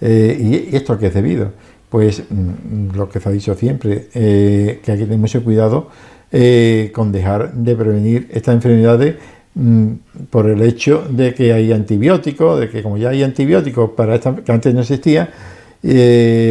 eh, 0.00 0.66
¿y 0.70 0.76
esto 0.76 0.94
a 0.94 0.98
qué 0.98 1.08
es 1.08 1.14
debido? 1.14 1.52
Pues 1.90 2.22
mm, 2.28 2.96
lo 2.96 3.08
que 3.08 3.20
se 3.20 3.28
ha 3.28 3.32
dicho 3.32 3.54
siempre, 3.54 4.08
eh, 4.14 4.80
que 4.82 4.92
hay 4.92 4.98
que 4.98 5.04
tener 5.04 5.18
mucho 5.18 5.44
cuidado 5.44 5.88
eh, 6.32 6.90
con 6.94 7.12
dejar 7.12 7.52
de 7.52 7.76
prevenir 7.76 8.28
estas 8.32 8.54
enfermedades 8.54 9.16
mm, 9.54 9.88
por 10.30 10.48
el 10.48 10.62
hecho 10.62 11.06
de 11.08 11.34
que 11.34 11.52
hay 11.52 11.70
antibióticos, 11.72 12.60
de 12.60 12.70
que 12.70 12.82
como 12.82 12.96
ya 12.96 13.10
hay 13.10 13.22
antibióticos 13.22 13.90
para 13.90 14.14
esta 14.14 14.34
que 14.34 14.52
antes 14.52 14.74
no 14.74 14.80
existía, 14.80 15.28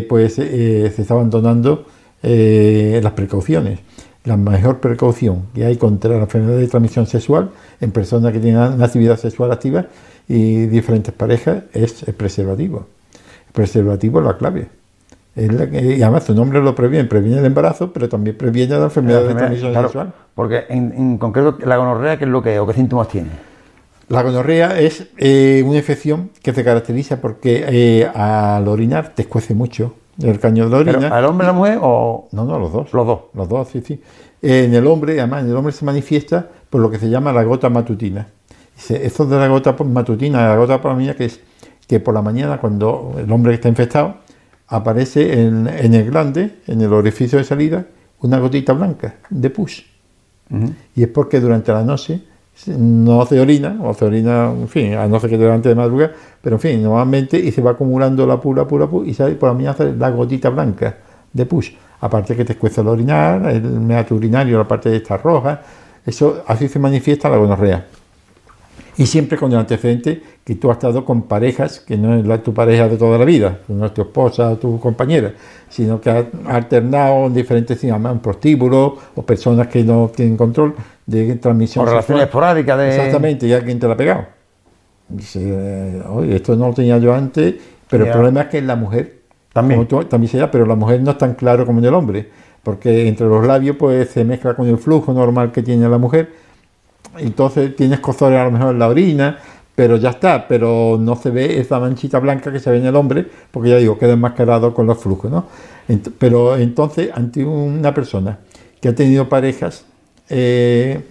pues 0.07 0.33
se 0.35 0.85
está 0.85 1.15
abandonando 1.15 1.87
las 2.21 3.11
precauciones 3.13 3.79
la 4.25 4.37
mejor 4.37 4.79
precaución 4.79 5.43
que 5.53 5.65
hay 5.65 5.77
contra 5.77 6.11
la 6.11 6.23
enfermedad 6.23 6.57
de 6.57 6.67
transmisión 6.67 7.05
sexual 7.07 7.49
en 7.81 7.91
personas 7.91 8.31
que 8.31 8.39
tienen 8.39 8.61
una 8.61 8.85
actividad 8.85 9.17
sexual 9.17 9.51
activa 9.51 9.85
y 10.27 10.65
diferentes 10.67 11.13
parejas 11.13 11.63
es 11.73 12.03
el 12.07 12.13
preservativo. 12.13 12.87
El 13.47 13.53
preservativo 13.53 14.19
es 14.19 14.25
la 14.25 14.37
clave. 14.37 14.67
y 15.35 16.01
además 16.01 16.23
su 16.23 16.33
nombre 16.33 16.61
lo 16.61 16.73
previene, 16.73 17.07
previene 17.09 17.39
el 17.39 17.45
embarazo, 17.45 17.91
pero 17.91 18.07
también 18.07 18.37
previene 18.37 18.77
la 18.77 18.85
enfermedad, 18.85 19.23
de 19.23 19.35
transmisión 19.35 19.73
sexual. 19.73 20.13
Porque 20.33 20.63
en, 20.69 21.17
concreto 21.17 21.57
la 21.65 21.77
gonorrea, 21.77 22.17
¿qué 22.17 22.23
es 22.23 22.31
lo 22.31 22.41
que 22.41 22.57
o 22.59 22.65
qué 22.65 22.73
síntomas 22.73 23.09
tiene? 23.09 23.29
La 24.07 24.21
gonorrea 24.21 24.79
es 24.79 25.07
eh, 25.17 25.63
una 25.65 25.77
infección 25.77 26.29
que 26.41 26.53
se 26.53 26.63
caracteriza 26.63 27.19
porque 27.19 27.65
eh, 27.67 28.05
al 28.13 28.67
orinar 28.67 29.13
te 29.15 29.23
escuece 29.23 29.53
mucho, 29.53 29.95
el 30.21 30.39
caño 30.39 30.65
de 30.65 30.69
la 30.69 30.77
orina. 30.77 31.07
¿Al 31.09 31.25
hombre 31.25 31.47
la 31.47 31.53
mujer 31.53 31.79
o...? 31.81 32.27
No, 32.31 32.45
no, 32.45 32.59
los 32.59 32.71
dos. 32.71 32.93
Los 32.93 33.07
dos. 33.07 33.19
Los 33.33 33.49
dos, 33.49 33.67
sí, 33.69 33.81
sí. 33.85 34.01
en 34.41 34.73
el 34.73 34.85
hombre, 34.87 35.19
además, 35.19 35.43
en 35.43 35.49
el 35.49 35.55
hombre 35.55 35.73
se 35.73 35.85
manifiesta 35.85 36.47
por 36.69 36.81
lo 36.81 36.89
que 36.89 36.99
se 36.99 37.09
llama 37.09 37.31
la 37.31 37.43
gota 37.43 37.69
matutina. 37.69 38.27
Dice, 38.75 39.05
esto 39.05 39.25
de 39.25 39.37
la 39.37 39.47
gota 39.47 39.75
matutina, 39.83 40.47
la 40.47 40.55
gota 40.55 40.79
mí 40.95 41.11
que 41.13 41.25
es 41.25 41.39
que 41.87 41.99
por 41.99 42.13
la 42.13 42.21
mañana, 42.21 42.59
cuando 42.59 43.15
el 43.17 43.31
hombre 43.31 43.53
está 43.53 43.69
infectado, 43.69 44.15
aparece 44.67 45.41
en, 45.43 45.67
el 45.67 46.09
glande, 46.09 46.59
en 46.67 46.81
el 46.81 46.93
orificio 46.93 47.37
de 47.37 47.43
salida, 47.43 47.85
una 48.21 48.39
gotita 48.39 48.73
blanca 48.73 49.15
de 49.29 49.49
pus. 49.49 49.85
Y 50.95 51.03
es 51.03 51.09
porque 51.09 51.39
durante 51.39 51.71
la 51.71 51.83
noche 51.83 52.23
no 52.67 53.25
se 53.25 53.39
orina, 53.39 53.77
o 53.81 53.93
se 53.93 54.05
orina, 54.05 54.51
en 54.51 54.67
fin, 54.67 54.93
a 54.93 55.07
no 55.07 55.19
ser 55.19 55.29
que 55.29 55.37
durante 55.37 55.69
de 55.69 55.75
madrugada, 55.75 56.13
pero 56.41 56.55
en 56.57 56.59
fin, 56.59 56.83
normalmente, 56.83 57.37
y 57.37 57.51
se 57.51 57.61
va 57.61 57.71
acumulando 57.71 58.25
la 58.25 58.39
pura, 58.39 58.67
pura, 58.67 58.87
pura, 58.87 59.07
y 59.07 59.13
sale 59.13 59.35
por 59.35 59.49
la 59.49 59.53
mañana 59.53 59.75
la 59.97 60.09
gotita 60.11 60.49
blanca 60.49 60.97
de 61.31 61.45
pus. 61.45 61.73
Aparte 62.01 62.35
que 62.35 62.45
te 62.45 62.55
cuesta 62.55 62.81
el 62.81 62.87
orinar, 62.87 63.49
el 63.49 63.61
meato 63.61 64.15
urinario, 64.15 64.57
la 64.57 64.67
parte 64.67 64.89
de 64.89 64.97
esta 64.97 65.17
roja, 65.17 65.61
eso 66.05 66.43
así 66.47 66.67
se 66.67 66.79
manifiesta 66.79 67.29
la 67.29 67.37
gonorrea. 67.37 67.85
Y 68.97 69.05
siempre 69.05 69.37
con 69.37 69.51
el 69.51 69.57
antecedente 69.57 70.21
que 70.43 70.55
tú 70.55 70.69
has 70.69 70.77
estado 70.77 71.03
con 71.03 71.23
parejas 71.23 71.79
que 71.79 71.97
no 71.97 72.15
es 72.15 72.25
la, 72.25 72.37
tu 72.43 72.53
pareja 72.53 72.87
de 72.87 72.97
toda 72.97 73.17
la 73.17 73.25
vida, 73.25 73.59
no 73.67 73.85
es 73.85 73.93
tu 73.93 74.01
esposa 74.01 74.51
o 74.51 74.57
tu 74.57 74.79
compañera, 74.79 75.33
sino 75.69 75.99
que 75.99 76.09
has 76.09 76.25
alternado 76.45 77.25
en 77.27 77.33
diferentes, 77.33 77.83
un 77.83 78.19
prostíbulos 78.19 78.93
o 79.15 79.21
personas 79.23 79.67
que 79.67 79.83
no 79.83 80.11
tienen 80.15 80.37
control 80.37 80.75
de 81.05 81.35
transmisión. 81.35 81.85
O 81.85 81.89
relaciones 81.89 82.25
esporádicas 82.25 82.77
de. 82.77 82.89
Exactamente, 82.89 83.47
y 83.47 83.53
alguien 83.53 83.79
te 83.79 83.87
la 83.87 83.93
ha 83.93 83.97
pegado. 83.97 84.25
Dice, 85.09 86.01
oye, 86.09 86.35
esto 86.35 86.55
no 86.55 86.67
lo 86.67 86.73
tenía 86.73 86.97
yo 86.97 87.13
antes, 87.13 87.55
pero 87.89 88.05
el 88.05 88.11
problema 88.11 88.41
es 88.41 88.47
que 88.47 88.57
en 88.59 88.67
la 88.67 88.75
mujer 88.75 89.23
también, 89.53 89.87
también 90.09 90.31
se 90.31 90.37
da, 90.39 90.49
pero 90.49 90.65
la 90.65 90.75
mujer 90.75 91.01
no 91.01 91.11
es 91.11 91.17
tan 91.17 91.35
claro 91.35 91.65
como 91.65 91.79
en 91.79 91.85
el 91.85 91.93
hombre, 91.93 92.29
porque 92.63 93.07
entre 93.07 93.27
los 93.27 93.45
labios 93.45 93.75
pues 93.77 94.09
se 94.09 94.23
mezcla 94.23 94.55
con 94.55 94.67
el 94.67 94.77
flujo 94.77 95.13
normal 95.13 95.51
que 95.51 95.61
tiene 95.61 95.87
la 95.87 95.99
mujer, 95.99 96.31
entonces 97.17 97.75
tienes 97.75 97.99
cozores 97.99 98.39
a 98.39 98.45
lo 98.45 98.51
mejor 98.51 98.73
en 98.73 98.79
la 98.79 98.87
orina, 98.87 99.37
pero 99.75 99.97
ya 99.97 100.11
está, 100.11 100.47
pero 100.47 100.97
no 100.99 101.15
se 101.15 101.31
ve 101.31 101.59
esa 101.59 101.79
manchita 101.79 102.19
blanca 102.19 102.51
que 102.51 102.59
se 102.59 102.69
ve 102.69 102.77
en 102.77 102.85
el 102.85 102.95
hombre, 102.95 103.25
porque 103.51 103.69
ya 103.69 103.77
digo, 103.77 103.97
queda 103.97 104.13
enmascarado 104.13 104.73
con 104.73 104.85
los 104.85 104.97
flujos, 104.99 105.31
¿no? 105.31 105.45
pero 106.17 106.55
entonces, 106.55 107.09
ante 107.13 107.43
una 107.43 107.93
persona 107.93 108.39
que 108.79 108.89
ha 108.89 108.95
tenido 108.95 109.27
parejas, 109.27 109.85
eh, 110.29 111.01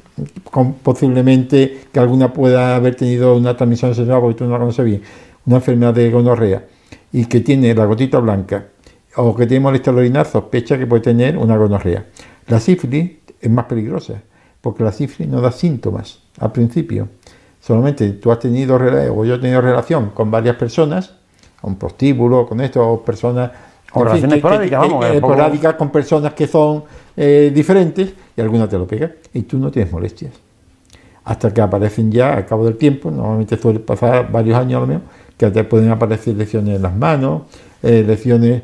posiblemente 0.83 1.81
que 1.93 2.01
alguna 2.01 2.33
pueda 2.33 2.77
haber 2.77 2.95
tenido 2.95 3.37
una 3.37 3.57
transmisión 3.57 3.95
sexual, 3.95 4.21
porque 4.21 4.39
tú 4.39 4.45
no 4.45 4.53
la 4.53 4.59
conoces 4.59 4.85
bien, 4.85 5.03
una 5.47 5.57
enfermedad 5.57 5.95
de 5.95 6.11
gonorrea, 6.11 6.65
y 7.13 7.27
que 7.27 7.41
tiene 7.41 7.75
la 7.75 7.85
gotita 7.85 8.19
blanca, 8.19 8.67
o 9.17 9.35
que 9.35 9.47
tiene 9.47 9.63
molestia 9.63 9.93
al 9.93 10.27
sospecha 10.27 10.79
que 10.79 10.87
puede 10.87 11.03
tener 11.03 11.37
una 11.37 11.57
gonorrea. 11.57 12.07
La 12.47 12.61
sífilis 12.61 13.11
es 13.41 13.51
más 13.51 13.67
peligrosa, 13.67 14.23
porque 14.63 14.83
la 14.83 14.93
sífilis 14.93 15.31
no 15.31 15.43
da 15.43 15.53
síntomas 15.53 16.21
al 16.41 16.53
principio 16.53 17.09
solamente 17.63 18.11
tú 18.15 18.31
has 18.31 18.41
tenido 18.41 18.77
o 18.77 19.25
yo 19.25 19.35
he 19.37 19.39
tenido 19.39 19.61
relación 19.61 20.11
con 20.11 20.31
varias 20.31 20.57
personas, 20.57 21.15
un 21.63 21.77
prostíbulo, 21.77 22.47
con 22.47 22.61
esto, 22.61 22.87
o 22.87 23.03
personas 23.03 23.53
o 23.93 24.05
relaciones 24.05 24.37
esporádicas, 24.37 24.81
vamos, 24.81 25.07
esporádicas 25.07 25.75
con 25.75 25.91
personas 25.91 26.35
que 26.35 26.47
son 26.47 26.85
eh, 27.17 27.53
diferentes 27.55 28.13
y 28.37 28.41
alguna 28.41 28.69
te 28.69 28.77
lo 28.79 28.87
pega 28.87 29.13
y 29.33 29.43
tú 29.43 29.59
no 29.59 29.71
tienes 29.71 29.93
molestias. 29.93 30.33
Hasta 31.25 31.55
que 31.55 31.61
aparecen 31.61 32.11
ya 32.11 32.35
al 32.35 32.47
cabo 32.47 32.65
del 32.65 32.77
tiempo, 32.77 33.11
normalmente 33.11 33.57
suele 33.57 33.79
pasar 33.79 34.33
varios 34.33 34.59
años 34.59 34.79
a 34.79 34.81
lo 34.81 34.87
mejor, 34.89 35.03
que 35.37 35.51
te 35.51 35.63
pueden 35.63 35.91
aparecer 35.91 36.35
lesiones 36.35 36.77
en 36.77 36.83
las 36.83 36.97
manos, 36.97 37.43
eh, 37.83 38.03
lesiones, 38.05 38.63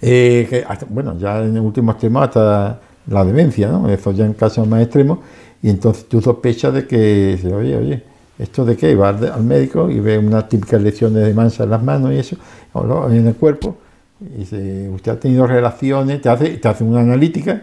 eh, 0.00 0.46
que 0.48 0.64
bueno, 0.88 1.18
ya 1.18 1.40
en 1.40 1.56
el 1.56 1.60
último 1.60 1.92
extremo 1.92 2.22
hasta 2.22 2.80
la 3.06 3.24
demencia, 3.24 3.68
¿no? 3.68 3.88
Eso 3.88 4.12
ya 4.12 4.24
en 4.24 4.34
casos 4.34 4.66
más 4.66 4.82
extremos, 4.82 5.18
y 5.62 5.70
entonces 5.70 6.08
tú 6.08 6.20
sospechas 6.20 6.74
de 6.74 6.86
que, 6.86 7.38
oye, 7.54 7.76
oye, 7.76 8.02
¿esto 8.38 8.64
de 8.64 8.76
qué? 8.76 8.94
Vas 8.94 9.22
al 9.22 9.42
médico 9.44 9.90
y 9.90 10.00
ve 10.00 10.18
unas 10.18 10.48
típicas 10.48 10.80
lesiones 10.80 11.24
de 11.24 11.34
mansa 11.34 11.64
en 11.64 11.70
las 11.70 11.82
manos 11.82 12.12
y 12.12 12.18
eso, 12.18 12.36
o 12.72 13.10
en 13.10 13.26
el 13.26 13.34
cuerpo, 13.34 13.76
y 14.20 14.38
dice, 14.38 14.88
usted 14.94 15.12
ha 15.12 15.20
tenido 15.20 15.46
relaciones, 15.46 16.20
te 16.20 16.28
hace, 16.28 16.50
te 16.58 16.68
hace 16.68 16.84
una 16.84 17.00
analítica, 17.00 17.62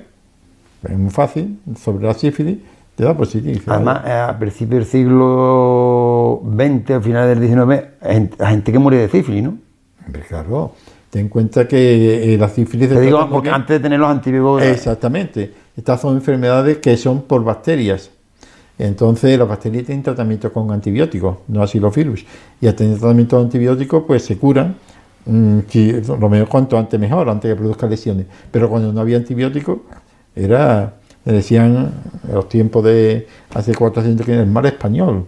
es 0.84 0.98
muy 0.98 1.12
fácil, 1.12 1.60
sobre 1.77 2.05
la 2.05 2.13
sífilis, 2.13 2.60
te 2.96 3.03
da 3.05 3.15
positivo. 3.15 3.60
Además, 3.67 4.05
a 4.05 4.38
principios 4.38 4.79
del 4.79 4.86
siglo 4.86 6.41
XX, 6.43 6.91
al 6.91 7.03
final 7.03 7.27
del 7.27 7.48
XIX, 7.48 8.38
la 8.38 8.50
gente 8.50 8.72
que 8.72 8.79
muere 8.79 8.98
de 8.98 9.10
sífilis, 9.10 9.43
¿no? 9.43 9.58
Claro, 10.27 10.74
ten 11.10 11.22
en 11.22 11.30
cuenta 11.30 11.68
que 11.68 12.34
eh, 12.34 12.38
la 12.38 12.50
sífilis... 12.50 12.89
Te 12.89 13.00
digo, 13.00 13.28
porque 13.30 13.50
antes 13.50 13.78
de 13.78 13.80
tener 13.80 14.00
los 14.00 14.10
antibióticos... 14.10 14.63
Exactamente 14.63 15.51
estas 15.80 16.01
son 16.01 16.16
enfermedades 16.16 16.80
que 16.80 16.98
son 16.98 17.22
por 17.22 17.42
bacterias. 17.42 18.12
Entonces, 18.78 19.39
las 19.39 19.48
bacterias 19.48 19.86
tienen 19.86 20.04
tratamiento 20.04 20.51
con 20.51 20.70
antibióticos, 20.72 21.38
no 21.48 21.63
así 21.63 21.80
los 21.80 21.96
virus. 21.96 22.25
Y 22.60 22.68
al 22.68 22.75
tener 22.75 23.00
tratamiento 23.00 23.38
con 23.38 23.46
antibióticos, 23.46 24.04
pues 24.06 24.25
se 24.25 24.38
curan. 24.38 24.75
Mm, 25.25 25.60
lo 26.20 26.30
mejor 26.30 26.50
cuanto 26.50 26.78
antes 26.78 27.00
mejor, 27.00 27.30
antes 27.30 27.50
que 27.50 27.56
produzca 27.56 27.88
lesiones. 27.88 28.25
Pero 28.51 28.70
cuando 28.70 28.92
no 28.92 29.00
había 29.00 29.16
antibióticos, 29.16 29.80
era, 30.36 30.96
decían, 31.24 31.94
en 32.28 32.36
los 32.36 32.50
tiempos 32.50 32.84
de 32.84 33.25
hace 33.54 33.74
400 33.74 34.28
años, 34.28 34.42
el 34.42 34.50
mar 34.50 34.66
español 34.66 35.28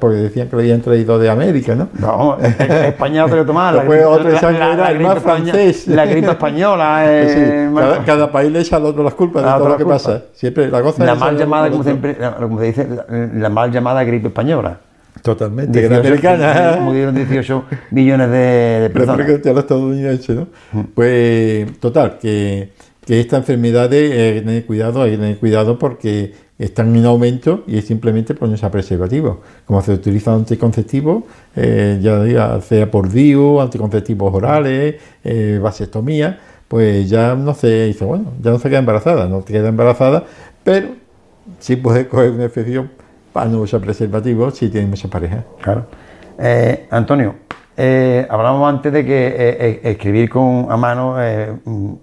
porque 0.00 0.16
decían 0.16 0.48
que 0.48 0.56
lo 0.56 0.62
habían 0.62 0.80
traído 0.80 1.18
de 1.18 1.28
América, 1.28 1.74
¿no? 1.74 1.88
No, 1.98 2.38
España 2.40 3.26
lo 3.26 3.44
tomaba. 3.44 3.72
la, 3.72 3.84
gripe, 3.84 4.04
otro 4.04 4.30
la, 4.30 4.92
la, 4.92 5.16
francés. 5.16 5.86
La 5.86 6.06
gripe 6.06 6.30
española. 6.30 7.04
Eh, 7.14 7.70
cada, 8.06 8.30
país 8.30 8.50
le 8.50 8.60
echa 8.60 8.76
al 8.76 8.86
otro 8.86 9.02
las 9.02 9.14
culpas 9.14 9.44
de 9.44 9.50
todo 9.50 9.68
lo 9.68 9.76
que 9.76 9.84
pasa. 9.84 10.22
Siempre 10.32 10.70
la 10.70 10.82
cosa 10.82 11.04
la 11.04 11.14
mal 11.14 11.36
llamada, 11.36 11.70
como, 11.70 11.82
siempre, 11.82 12.16
como 12.38 12.58
se 12.58 12.66
dice, 12.66 12.88
la 13.34 13.48
mal 13.48 13.70
llamada 13.70 14.04
gripe 14.04 14.28
española. 14.28 14.78
Totalmente. 15.22 15.80
18, 15.80 16.00
americana. 16.00 16.78
Murieron 16.80 17.14
18 17.14 17.64
millones 17.90 18.30
de, 18.30 18.36
de 18.36 18.90
personas. 18.90 19.28
a 19.28 19.48
los 19.48 19.58
estadounidenses, 19.58 20.36
¿no? 20.36 20.48
Mm. 20.72 20.84
Pues, 20.94 21.80
total, 21.80 22.18
que, 22.18 22.72
que 23.04 23.20
esta 23.20 23.38
enfermedad 23.38 23.92
hay 23.92 24.10
que 24.10 24.42
tener 24.44 24.66
cuidado, 24.66 25.02
hay 25.02 25.12
que 25.12 25.16
tener 25.18 25.38
cuidado 25.38 25.78
porque 25.78 26.34
están 26.58 26.94
en 26.94 27.04
aumento 27.04 27.64
y 27.66 27.78
es 27.78 27.86
simplemente 27.86 28.34
ponerse 28.34 28.64
a 28.64 28.70
preservativo. 28.70 29.40
Como 29.66 29.82
se 29.82 29.92
utilizan 29.92 30.34
anticonceptivos, 30.34 31.24
eh, 31.56 31.98
ya 32.00 32.22
diga, 32.22 32.60
sea 32.60 32.90
por 32.90 33.08
DIU, 33.08 33.60
anticonceptivos 33.60 34.32
orales, 34.32 34.96
eh, 35.24 35.58
vasectomía, 35.60 36.38
pues 36.68 37.08
ya 37.10 37.34
no 37.34 37.54
se 37.54 37.86
dice, 37.86 38.04
bueno, 38.04 38.32
ya 38.40 38.50
no 38.50 38.58
se 38.58 38.68
queda 38.68 38.78
embarazada, 38.78 39.26
no 39.26 39.44
queda 39.44 39.68
embarazada, 39.68 40.24
pero 40.62 40.88
sí 41.58 41.76
puede 41.76 42.06
coger 42.08 42.30
una 42.30 42.44
infección 42.44 42.90
para 43.32 43.46
no 43.46 43.60
usar 43.60 43.80
preservativos 43.80 44.56
si 44.56 44.68
tiene 44.68 44.86
mucha 44.86 45.08
pareja. 45.08 45.44
Claro. 45.60 45.86
Eh, 46.38 46.86
Antonio, 46.90 47.34
hablamos 48.28 48.68
antes 48.72 48.92
de 48.92 49.04
que 49.04 49.80
escribir 49.82 50.30
con 50.30 50.68
a 50.70 50.76
mano 50.76 51.16
mm, 51.64 51.94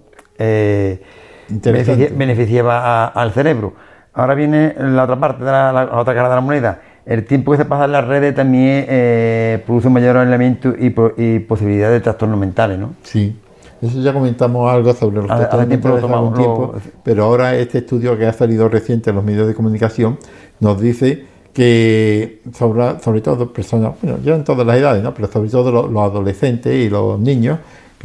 beneficiaba 2.14 3.06
al 3.06 3.32
cerebro. 3.32 3.72
Ahora 4.14 4.34
viene 4.34 4.74
la 4.78 5.04
otra 5.04 5.18
parte, 5.18 5.44
de 5.44 5.50
la, 5.50 5.90
otra 5.92 6.14
cara 6.14 6.28
de 6.28 6.34
la 6.34 6.40
moneda. 6.40 6.80
El 7.04 7.24
tiempo 7.24 7.52
que 7.52 7.58
se 7.58 7.64
pasa 7.64 7.86
en 7.86 7.92
las 7.92 8.06
redes 8.06 8.34
también 8.34 8.86
eh, 8.88 9.62
produce 9.66 9.88
un 9.88 9.94
mayor 9.94 10.16
aislamiento 10.16 10.74
y, 10.78 10.94
y 11.16 11.38
posibilidad 11.40 11.90
de 11.90 12.00
trastornos 12.00 12.38
mentales, 12.38 12.78
¿no? 12.78 12.94
Sí. 13.02 13.36
Eso 13.80 14.00
ya 14.00 14.12
comentamos 14.12 14.70
algo 14.72 14.92
sobre 14.92 15.16
los 15.16 15.26
trastornos 15.26 15.68
mentales 15.68 16.04
hace 16.04 16.14
un 16.14 16.34
tiempo, 16.34 16.74
pero 17.02 17.24
ahora 17.24 17.56
este 17.56 17.78
estudio 17.78 18.16
que 18.16 18.26
ha 18.26 18.32
salido 18.32 18.68
reciente 18.68 19.10
en 19.10 19.16
los 19.16 19.24
medios 19.24 19.48
de 19.48 19.54
comunicación 19.54 20.18
nos 20.60 20.80
dice 20.80 21.24
que 21.52 22.40
sobre, 22.54 23.00
sobre 23.00 23.20
todo 23.20 23.52
personas, 23.52 23.94
bueno, 24.00 24.18
ya 24.22 24.36
en 24.36 24.44
todas 24.44 24.64
las 24.64 24.76
edades, 24.76 25.02
¿no? 25.02 25.12
pero 25.12 25.26
sobre 25.26 25.50
todo 25.50 25.88
los 25.88 26.02
adolescentes 26.02 26.72
y 26.72 26.88
los 26.88 27.18
niños, 27.18 27.58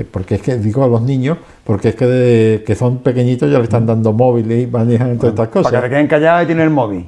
porque 0.06 0.36
es 0.36 0.42
que 0.42 0.58
digo 0.58 0.84
a 0.84 0.88
los 0.88 1.02
niños, 1.02 1.38
porque 1.64 1.90
es 1.90 1.96
que 1.96 2.64
que 2.66 2.76
son 2.76 3.00
pequeñitos 3.00 3.52
ya 3.52 3.58
le 3.58 3.64
están 3.64 3.86
dando 3.86 4.14
móviles 4.14 4.64
y 4.64 4.68
manejan 4.68 5.18
todas 5.18 5.34
estas 5.34 5.48
cosas. 5.50 5.72
Para 5.72 5.84
que 5.84 5.90
queden 5.90 6.08
callados 6.08 6.44
y 6.44 6.46
tienen 6.48 6.66
el 6.66 6.70
móvil. 6.72 7.08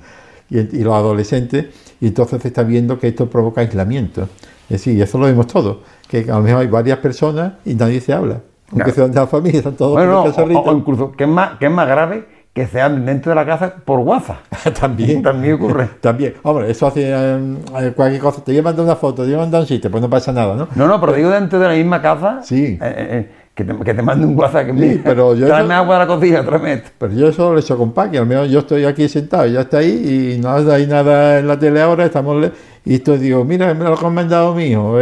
Y, 0.50 0.82
los 0.82 0.94
adolescentes, 0.94 1.68
y 2.02 2.08
entonces 2.08 2.42
se 2.42 2.48
está 2.48 2.64
viendo 2.64 2.98
que 2.98 3.10
esto 3.10 3.30
provoca 3.30 3.62
aislamiento. 3.62 4.24
Es 4.64 4.84
decir, 4.84 5.02
eso 5.02 5.18
lo 5.18 5.26
vemos 5.26 5.48
todo, 5.48 5.82
que 6.08 6.22
a 6.30 6.36
lo 6.36 6.42
mejor 6.42 6.62
hay 6.62 6.68
varias 6.68 6.98
personas 7.00 7.54
y 7.66 7.76
nadie 7.76 8.02
se 8.02 8.14
habla. 8.14 8.42
Aunque 8.72 8.92
sean 8.92 9.12
de 9.12 9.20
la 9.20 9.28
familia, 9.28 9.60
están 9.60 9.76
todos 9.76 9.94
bueno, 9.94 10.24
no, 10.24 10.62
o, 10.62 10.74
incluso, 10.76 11.12
que 11.12 11.24
es 11.24 11.30
más, 11.30 11.58
que 11.58 11.66
es 11.66 11.72
más 11.72 11.88
grave, 11.88 12.26
que 12.60 12.68
se 12.68 12.82
hablen 12.82 13.06
dentro 13.06 13.30
de 13.30 13.38
la 13.38 13.46
casa 13.46 13.74
por 13.86 14.00
WhatsApp. 14.00 14.40
también. 14.80 15.24
También 15.24 15.54
ocurre. 15.54 15.90
también. 16.02 16.34
Hombre, 16.44 16.70
eso 16.70 16.88
hace 16.88 17.10
eh, 17.10 17.94
cualquier 17.96 18.22
cosa. 18.22 18.44
Te 18.44 18.62
mandar 18.62 18.84
una 18.84 18.98
foto, 18.98 19.26
te 19.26 19.38
mandar 19.38 19.62
un 19.62 19.68
sitio, 19.68 19.90
pues 19.90 20.02
no 20.02 20.10
pasa 20.10 20.34
nada, 20.34 20.56
¿no? 20.56 20.68
No, 20.76 20.86
no, 20.86 21.00
pero 21.00 21.14
digo 21.14 21.30
dentro 21.30 21.58
de 21.58 21.68
la 21.70 21.74
misma 21.74 22.02
casa. 22.02 22.42
Sí. 22.44 22.78
Eh, 22.82 22.82
eh, 22.82 23.32
que, 23.56 23.64
te, 23.64 23.74
que 23.78 23.94
te 23.94 24.02
mande 24.02 24.26
un 24.26 24.38
WhatsApp 24.38 24.66
que 24.66 24.74
sí, 24.74 25.02
pero 25.02 25.36
yo 25.36 25.48
tráeme 25.48 25.74
agua 25.74 25.96
de 25.96 26.00
la 26.00 26.08
cocina, 26.08 26.44
tráeme 26.44 26.84
Pero 26.98 27.14
yo 27.14 27.28
eso 27.30 27.52
lo 27.52 27.58
he 27.58 27.62
hecho 27.62 27.78
con 27.78 27.94
Paqui, 27.94 28.18
al 28.18 28.26
menos 28.26 28.50
yo 28.50 28.60
estoy 28.60 28.84
aquí 28.84 29.08
sentado, 29.08 29.46
ya 29.48 29.62
está 29.62 29.78
ahí 29.78 30.36
y 30.36 30.42
no 30.42 30.52
hay 30.52 30.86
nada 30.86 31.40
en 31.40 31.48
la 31.48 31.58
tele 31.58 31.82
ahora, 31.82 32.06
estamos... 32.06 32.52
Y 32.86 32.96
esto 32.96 33.18
digo, 33.18 33.44
mira, 33.44 33.74
mira 33.74 33.90
lo 33.90 33.98
que 33.98 34.06
ha 34.06 34.10
mandado 34.10 34.60
hijo, 34.60 34.98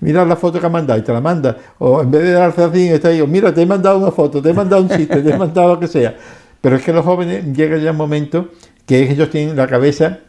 mira 0.00 0.24
la 0.24 0.36
foto 0.36 0.58
que 0.58 0.66
ha 0.66 0.70
mandado 0.70 0.98
y 0.98 1.02
te 1.02 1.12
la 1.12 1.20
manda. 1.20 1.56
O 1.78 2.00
en 2.00 2.10
vez 2.10 2.22
de 2.22 2.32
darse 2.32 2.64
así, 2.64 2.88
está 2.88 3.08
ahí, 3.08 3.24
mira, 3.26 3.52
te 3.52 3.62
he 3.62 3.66
mandado 3.66 3.98
una 3.98 4.10
foto, 4.10 4.42
te 4.42 4.50
he 4.50 4.54
mandado 4.54 4.82
un 4.82 4.88
chiste, 4.88 5.22
te 5.22 5.30
he 5.30 5.36
mandado 5.36 5.74
lo 5.74 5.78
que 5.78 5.86
sea 5.86 6.14
Pero 6.60 6.76
es 6.76 6.82
que 6.82 6.92
los 6.92 7.04
jóvenes 7.04 7.44
llega 7.56 7.76
ya 7.78 7.92
un 7.92 7.96
momento 7.96 8.48
que 8.86 9.10
ellos 9.10 9.30
tienen 9.30 9.56
la 9.56 9.66
cabeza 9.66 10.20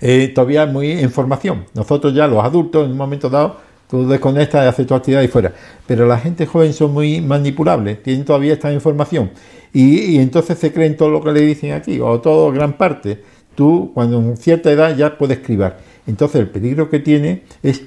eh, 0.00 0.28
todavía 0.34 0.66
muy 0.66 0.92
en 0.92 1.10
formación. 1.10 1.66
Nosotros 1.74 2.14
ya 2.14 2.26
los 2.26 2.42
adultos 2.44 2.84
en 2.84 2.92
un 2.92 2.96
momento 2.96 3.28
dado 3.28 3.56
tú 3.88 4.08
desconectas 4.08 4.64
y 4.64 4.68
haces 4.68 4.86
tu 4.86 4.94
actividad 4.94 5.22
y 5.22 5.28
fuera. 5.28 5.52
Pero 5.86 6.06
la 6.06 6.18
gente 6.18 6.46
joven 6.46 6.72
son 6.72 6.92
muy 6.92 7.20
manipulables, 7.20 8.02
tienen 8.02 8.24
todavía 8.24 8.54
esta 8.54 8.72
información 8.72 9.30
y, 9.72 10.16
y 10.16 10.18
entonces 10.18 10.58
se 10.58 10.72
creen 10.72 10.96
todo 10.96 11.10
lo 11.10 11.22
que 11.22 11.32
le 11.32 11.40
dicen 11.40 11.72
aquí 11.72 12.00
o 12.00 12.20
todo 12.20 12.50
gran 12.52 12.74
parte. 12.74 13.22
Tú 13.54 13.92
cuando 13.94 14.18
en 14.18 14.36
cierta 14.36 14.70
edad 14.70 14.96
ya 14.96 15.16
puedes 15.16 15.38
escribir. 15.38 15.74
Entonces 16.06 16.40
el 16.40 16.48
peligro 16.48 16.90
que 16.90 16.98
tiene 16.98 17.42
es 17.62 17.82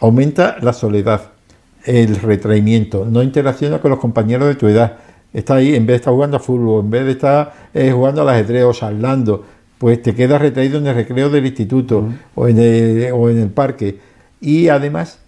aumenta 0.00 0.56
la 0.60 0.72
soledad, 0.72 1.30
el 1.84 2.16
retraimiento, 2.16 3.04
no 3.04 3.22
interacciona 3.22 3.78
con 3.80 3.90
los 3.90 4.00
compañeros 4.00 4.48
de 4.48 4.54
tu 4.54 4.66
edad. 4.66 4.98
Está 5.32 5.56
ahí, 5.56 5.74
en 5.74 5.86
vez 5.86 5.94
de 5.94 5.96
estar 5.96 6.12
jugando 6.12 6.36
a 6.36 6.40
fútbol, 6.40 6.84
en 6.84 6.90
vez 6.90 7.04
de 7.04 7.12
estar 7.12 7.52
eh, 7.72 7.92
jugando 7.92 8.22
al 8.22 8.28
ajedrez 8.30 8.64
o 8.64 8.84
hablando, 8.84 9.44
pues 9.78 10.02
te 10.02 10.14
quedas 10.14 10.42
retraído 10.42 10.78
en 10.78 10.86
el 10.86 10.94
recreo 10.94 11.30
del 11.30 11.46
instituto 11.46 12.08
o, 12.34 12.48
en 12.48 12.58
el, 12.58 13.12
o 13.12 13.30
en 13.30 13.38
el 13.38 13.48
parque. 13.48 13.98
Y 14.40 14.68
además 14.68 15.20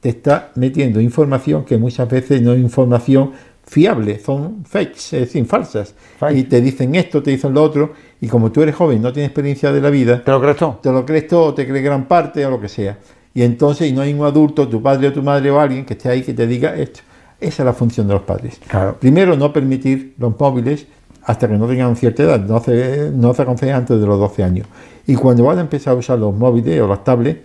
te 0.00 0.10
está 0.10 0.50
metiendo 0.54 1.00
información 1.00 1.64
que 1.64 1.78
muchas 1.78 2.08
veces 2.08 2.42
no 2.42 2.52
es 2.52 2.60
información 2.60 3.32
fiable, 3.64 4.20
son 4.20 4.64
fakes, 4.64 4.94
es 4.94 5.10
decir, 5.10 5.44
falsas. 5.46 5.94
Y 6.32 6.44
te 6.44 6.60
dicen 6.60 6.94
esto, 6.94 7.22
te 7.22 7.32
dicen 7.32 7.52
lo 7.52 7.62
otro, 7.62 7.94
y 8.20 8.28
como 8.28 8.52
tú 8.52 8.62
eres 8.62 8.76
joven, 8.76 9.02
no 9.02 9.12
tienes 9.12 9.30
experiencia 9.30 9.72
de 9.72 9.80
la 9.80 9.90
vida, 9.90 10.22
¿Te 10.22 10.30
lo 10.30 10.40
crees 10.40 10.56
todo? 10.56 10.78
te 10.82 10.92
lo 10.92 11.04
crees 11.04 11.26
todo, 11.26 11.54
te 11.54 11.66
crees 11.66 11.84
gran 11.84 12.06
parte 12.06 12.46
o 12.46 12.50
lo 12.50 12.60
que 12.60 12.68
sea. 12.68 12.98
Y 13.34 13.42
entonces, 13.42 13.90
y 13.90 13.92
no 13.92 14.00
hay 14.00 14.14
un 14.14 14.24
adulto, 14.24 14.68
tu 14.68 14.80
padre 14.80 15.08
o 15.08 15.12
tu 15.12 15.22
madre 15.22 15.50
o 15.50 15.60
alguien 15.60 15.84
que 15.84 15.94
esté 15.94 16.08
ahí 16.08 16.22
que 16.22 16.32
te 16.32 16.46
diga 16.46 16.74
esto. 16.76 17.00
Esa 17.40 17.62
es 17.62 17.66
la 17.66 17.72
función 17.72 18.08
de 18.08 18.14
los 18.14 18.22
padres. 18.22 18.60
Claro. 18.66 18.96
Primero, 18.98 19.36
no 19.36 19.52
permitir 19.52 20.14
los 20.18 20.38
móviles 20.38 20.86
hasta 21.22 21.48
que 21.48 21.54
no 21.58 21.66
tengan 21.66 21.96
cierta 21.96 22.22
edad, 22.22 22.40
no 22.40 22.60
se, 22.60 23.10
no 23.12 23.34
se 23.34 23.42
aconseja 23.42 23.76
antes 23.76 24.00
de 24.00 24.06
los 24.06 24.18
12 24.18 24.44
años. 24.44 24.66
Y 25.06 25.16
cuando 25.16 25.44
van 25.44 25.58
a 25.58 25.60
empezar 25.62 25.94
a 25.94 25.96
usar 25.96 26.18
los 26.18 26.34
móviles 26.34 26.80
o 26.80 26.86
las 26.86 27.02
tablets, 27.04 27.40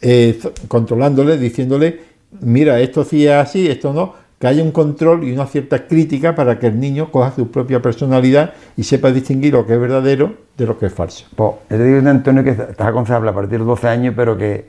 eh, 0.00 0.38
controlándoles, 0.68 1.38
diciéndole, 1.38 2.00
mira, 2.40 2.80
esto 2.80 3.04
sí 3.04 3.26
es 3.26 3.32
así, 3.32 3.68
esto 3.68 3.92
no, 3.92 4.14
que 4.38 4.46
haya 4.46 4.62
un 4.62 4.72
control 4.72 5.24
y 5.24 5.32
una 5.32 5.46
cierta 5.46 5.86
crítica 5.86 6.34
para 6.34 6.58
que 6.58 6.66
el 6.66 6.78
niño 6.78 7.10
coja 7.10 7.32
su 7.34 7.50
propia 7.50 7.80
personalidad 7.80 8.52
y 8.76 8.82
sepa 8.82 9.10
distinguir 9.10 9.54
lo 9.54 9.66
que 9.66 9.74
es 9.74 9.80
verdadero 9.80 10.34
de 10.56 10.66
lo 10.66 10.78
que 10.78 10.86
es 10.86 10.92
falso. 10.92 11.26
Pues 11.34 11.52
yo 11.70 11.76
te 11.76 11.84
digo, 11.84 12.08
Antonio, 12.08 12.44
que 12.44 12.50
estás 12.50 12.86
aconsejable 12.86 13.30
a 13.30 13.34
partir 13.34 13.52
de 13.52 13.58
los 13.58 13.66
12 13.68 13.88
años, 13.88 14.14
pero 14.16 14.36
que 14.36 14.66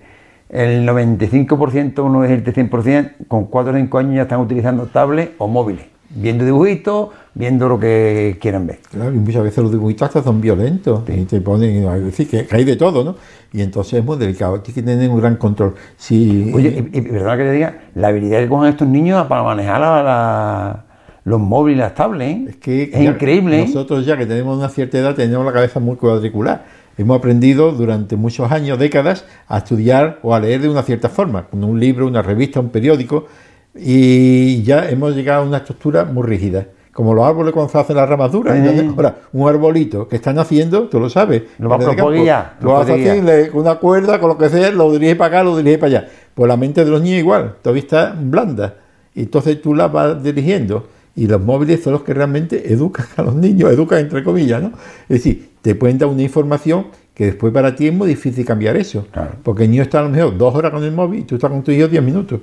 el 0.49 0.87
95%, 0.87 1.99
uno 2.05 2.21
decirte 2.21 2.53
100%, 2.53 3.11
con 3.27 3.45
4 3.45 3.73
o 3.73 3.75
5 3.75 3.97
años 3.97 4.15
ya 4.15 4.21
están 4.23 4.39
utilizando 4.39 4.85
tablets 4.85 5.31
o 5.37 5.47
móviles, 5.47 5.85
viendo 6.09 6.45
dibujitos, 6.45 7.09
viendo 7.33 7.67
lo 7.69 7.79
que 7.79 8.37
quieran 8.41 8.65
ver. 8.65 8.79
Claro, 8.89 9.13
y 9.13 9.17
muchas 9.17 9.43
veces 9.43 9.61
los 9.63 9.71
dibujitos 9.71 10.07
hasta 10.07 10.23
son 10.23 10.39
violentos 10.41 11.03
y 11.09 11.25
te 11.25 11.41
ponen, 11.41 11.85
a 11.87 11.95
decir, 11.99 12.29
que, 12.29 12.47
hay 12.49 12.63
de 12.63 12.75
todo, 12.77 13.03
¿no? 13.03 13.15
Y 13.53 13.61
entonces 13.61 13.99
es 13.99 14.05
muy 14.05 14.17
delicado, 14.17 14.59
tienes 14.61 14.75
que 14.75 14.81
tener 14.89 15.09
un 15.09 15.19
gran 15.19 15.35
control. 15.35 15.75
Si, 15.97 16.51
Oye, 16.53 16.89
y, 16.93 16.97
y 16.97 17.01
perdona 17.01 17.37
que 17.37 17.43
te 17.43 17.51
diga, 17.51 17.77
la 17.95 18.07
habilidad 18.09 18.39
que 18.39 18.47
cojan 18.47 18.69
estos 18.69 18.87
niños 18.87 19.25
para 19.27 19.43
manejar 19.43 19.81
la- 19.81 20.03
la- 20.03 20.83
los 21.25 21.41
móviles 21.41 21.77
y 21.77 21.79
las 21.81 21.93
tablets, 21.93 22.31
¿eh? 22.31 22.45
Es 22.51 22.55
que 22.55 22.83
es 22.83 23.01
increíble. 23.01 23.59
¿eh? 23.59 23.65
Nosotros 23.67 24.05
ya 24.05 24.15
que 24.17 24.25
tenemos 24.25 24.57
una 24.57 24.69
cierta 24.69 24.97
edad 24.97 25.13
tenemos 25.13 25.45
la 25.45 25.51
cabeza 25.51 25.81
muy 25.81 25.97
cuadricular. 25.97 26.63
Hemos 26.97 27.17
aprendido 27.19 27.71
durante 27.71 28.15
muchos 28.15 28.51
años, 28.51 28.79
décadas, 28.79 29.23
a 29.47 29.59
estudiar 29.59 30.19
o 30.23 30.33
a 30.33 30.39
leer 30.39 30.61
de 30.61 30.69
una 30.69 30.81
cierta 30.81 31.09
forma, 31.09 31.43
con 31.47 31.63
un 31.63 31.79
libro, 31.79 32.07
una 32.07 32.21
revista, 32.23 32.59
un 32.59 32.69
periódico, 32.69 33.27
y 33.75 34.63
ya 34.63 34.89
hemos 34.89 35.15
llegado 35.15 35.43
a 35.43 35.45
una 35.45 35.57
estructura 35.57 36.05
muy 36.05 36.23
rígida. 36.23 36.65
Como 36.91 37.13
los 37.13 37.25
árboles 37.25 37.53
cuando 37.53 37.71
se 37.71 37.77
hacen 37.77 37.95
las 37.95 38.09
ramas 38.09 38.31
duras. 38.31 38.57
Ahora, 38.95 39.15
un 39.31 39.47
arbolito 39.47 40.07
que 40.07 40.15
están 40.15 40.39
haciendo, 40.39 40.87
tú 40.87 40.99
lo 40.99 41.11
sabes. 41.11 41.43
Lo 41.59 41.69
vas 41.69 41.85
guía, 42.23 42.53
lo 42.59 42.69
vas 42.79 42.87
le- 43.21 43.49
con 43.51 43.61
una 43.61 43.75
cuerda, 43.75 44.19
con 44.19 44.29
lo 44.29 44.37
que 44.39 44.49
sea, 44.49 44.71
lo 44.71 44.91
diriges 44.91 45.15
para 45.15 45.27
acá, 45.37 45.43
lo 45.43 45.55
diriges 45.57 45.77
para 45.77 45.99
allá. 45.99 46.07
Pues 46.33 46.47
la 46.47 46.57
mente 46.57 46.83
de 46.83 46.89
los 46.89 46.99
niños 47.03 47.19
igual, 47.19 47.53
todavía 47.61 47.83
está 47.83 48.15
blanda. 48.19 48.73
Y 49.13 49.21
entonces 49.21 49.61
tú 49.61 49.75
la 49.75 49.87
vas 49.89 50.23
dirigiendo. 50.23 50.87
Y 51.17 51.27
los 51.27 51.41
móviles 51.41 51.83
son 51.83 51.93
los 51.93 52.03
que 52.03 52.13
realmente 52.13 52.71
educan 52.71 53.07
a 53.17 53.23
los 53.23 53.35
niños, 53.35 53.71
educan 53.71 53.99
entre 53.99 54.23
comillas, 54.23 54.61
¿no? 54.61 54.71
Es 55.09 55.23
decir, 55.23 55.49
te 55.63 55.73
pueden 55.73 55.97
dar 55.97 56.07
una 56.07 56.21
información 56.21 56.87
que 57.15 57.25
después 57.25 57.51
para 57.51 57.75
ti 57.75 57.87
es 57.87 57.93
muy 57.93 58.07
difícil 58.07 58.45
cambiar 58.45 58.77
eso. 58.77 59.07
Claro. 59.11 59.31
Porque 59.41 59.63
el 59.63 59.71
niño 59.71 59.81
está 59.81 59.99
a 59.99 60.03
lo 60.03 60.09
mejor 60.09 60.37
dos 60.37 60.53
horas 60.53 60.71
con 60.71 60.83
el 60.83 60.91
móvil 60.91 61.21
y 61.21 61.23
tú 61.23 61.35
estás 61.35 61.49
con 61.49 61.63
tu 61.63 61.71
hijo 61.71 61.87
diez 61.87 62.03
minutos. 62.03 62.39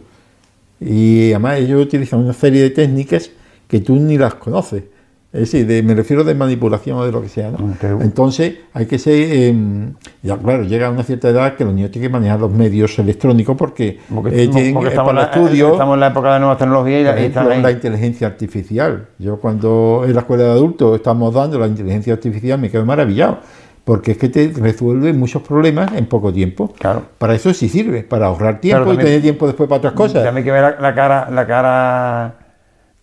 Y 0.80 1.30
además 1.30 1.60
ellos 1.60 1.82
utilizan 1.82 2.18
una 2.18 2.32
serie 2.32 2.62
de 2.62 2.70
técnicas 2.70 3.30
que 3.68 3.78
tú 3.78 3.94
ni 3.94 4.18
las 4.18 4.34
conoces. 4.34 4.82
Es 5.34 5.40
decir, 5.50 5.66
de- 5.66 5.82
me 5.82 5.94
refiero 5.96 6.22
de 6.22 6.32
manipulación 6.32 6.96
o 6.96 7.04
de 7.04 7.10
lo 7.10 7.20
que 7.20 7.28
sea. 7.28 7.50
¿no? 7.50 7.74
Entonces 8.00 8.54
hay 8.72 8.86
que 8.86 9.00
ser, 9.00 9.14
eh, 9.14 9.54
ya 10.22 10.36
claro, 10.36 10.62
llega 10.62 10.86
a 10.86 10.90
una 10.90 11.02
cierta 11.02 11.28
edad 11.28 11.54
que 11.56 11.64
los 11.64 11.74
niños 11.74 11.90
tienen 11.90 12.08
que 12.08 12.12
manejar 12.12 12.38
los 12.38 12.52
medios 12.52 12.96
electrónicos 13.00 13.56
porque, 13.56 13.98
Porque, 14.14 14.30
eh, 14.44 14.48
tienen 14.48 14.74
porque 14.74 14.88
eh, 14.88 14.90
estamos, 14.92 15.12
para 15.12 15.26
la, 15.26 15.32
estudio, 15.34 15.72
estamos 15.72 15.94
en 15.94 16.00
la 16.00 16.06
época 16.06 16.32
de 16.34 16.38
nuevas 16.38 16.56
tecnologías 16.58 17.00
y, 17.00 17.04
la- 17.04 17.20
y 17.20 17.24
están 17.26 17.50
ahí. 17.50 17.60
la 17.60 17.70
inteligencia 17.72 18.28
artificial. 18.28 19.08
Yo 19.18 19.38
cuando 19.40 20.04
en 20.06 20.14
la 20.14 20.20
escuela 20.20 20.44
de 20.44 20.50
adultos 20.52 20.94
estamos 20.96 21.34
dando 21.34 21.58
la 21.58 21.66
inteligencia 21.66 22.12
artificial 22.12 22.60
me 22.60 22.70
quedo 22.70 22.84
maravillado, 22.86 23.38
porque 23.84 24.12
es 24.12 24.18
que 24.18 24.28
te 24.28 24.52
resuelve 24.56 25.12
muchos 25.12 25.42
problemas 25.42 25.92
en 25.94 26.06
poco 26.06 26.32
tiempo. 26.32 26.72
Claro. 26.78 27.02
Para 27.18 27.34
eso 27.34 27.52
sí 27.52 27.68
sirve, 27.68 28.04
para 28.04 28.26
ahorrar 28.26 28.60
tiempo 28.60 28.84
también- 28.86 29.00
y 29.00 29.04
tener 29.04 29.22
tiempo 29.22 29.46
después 29.48 29.68
para 29.68 29.78
otras 29.78 29.92
cosas. 29.94 30.22
También 30.22 30.36
hay 30.36 30.44
que 30.44 30.52
ver 30.52 30.62
la, 30.62 30.80
la 30.80 30.94
cara, 30.94 31.28
la 31.30 31.44
cara 31.46 32.34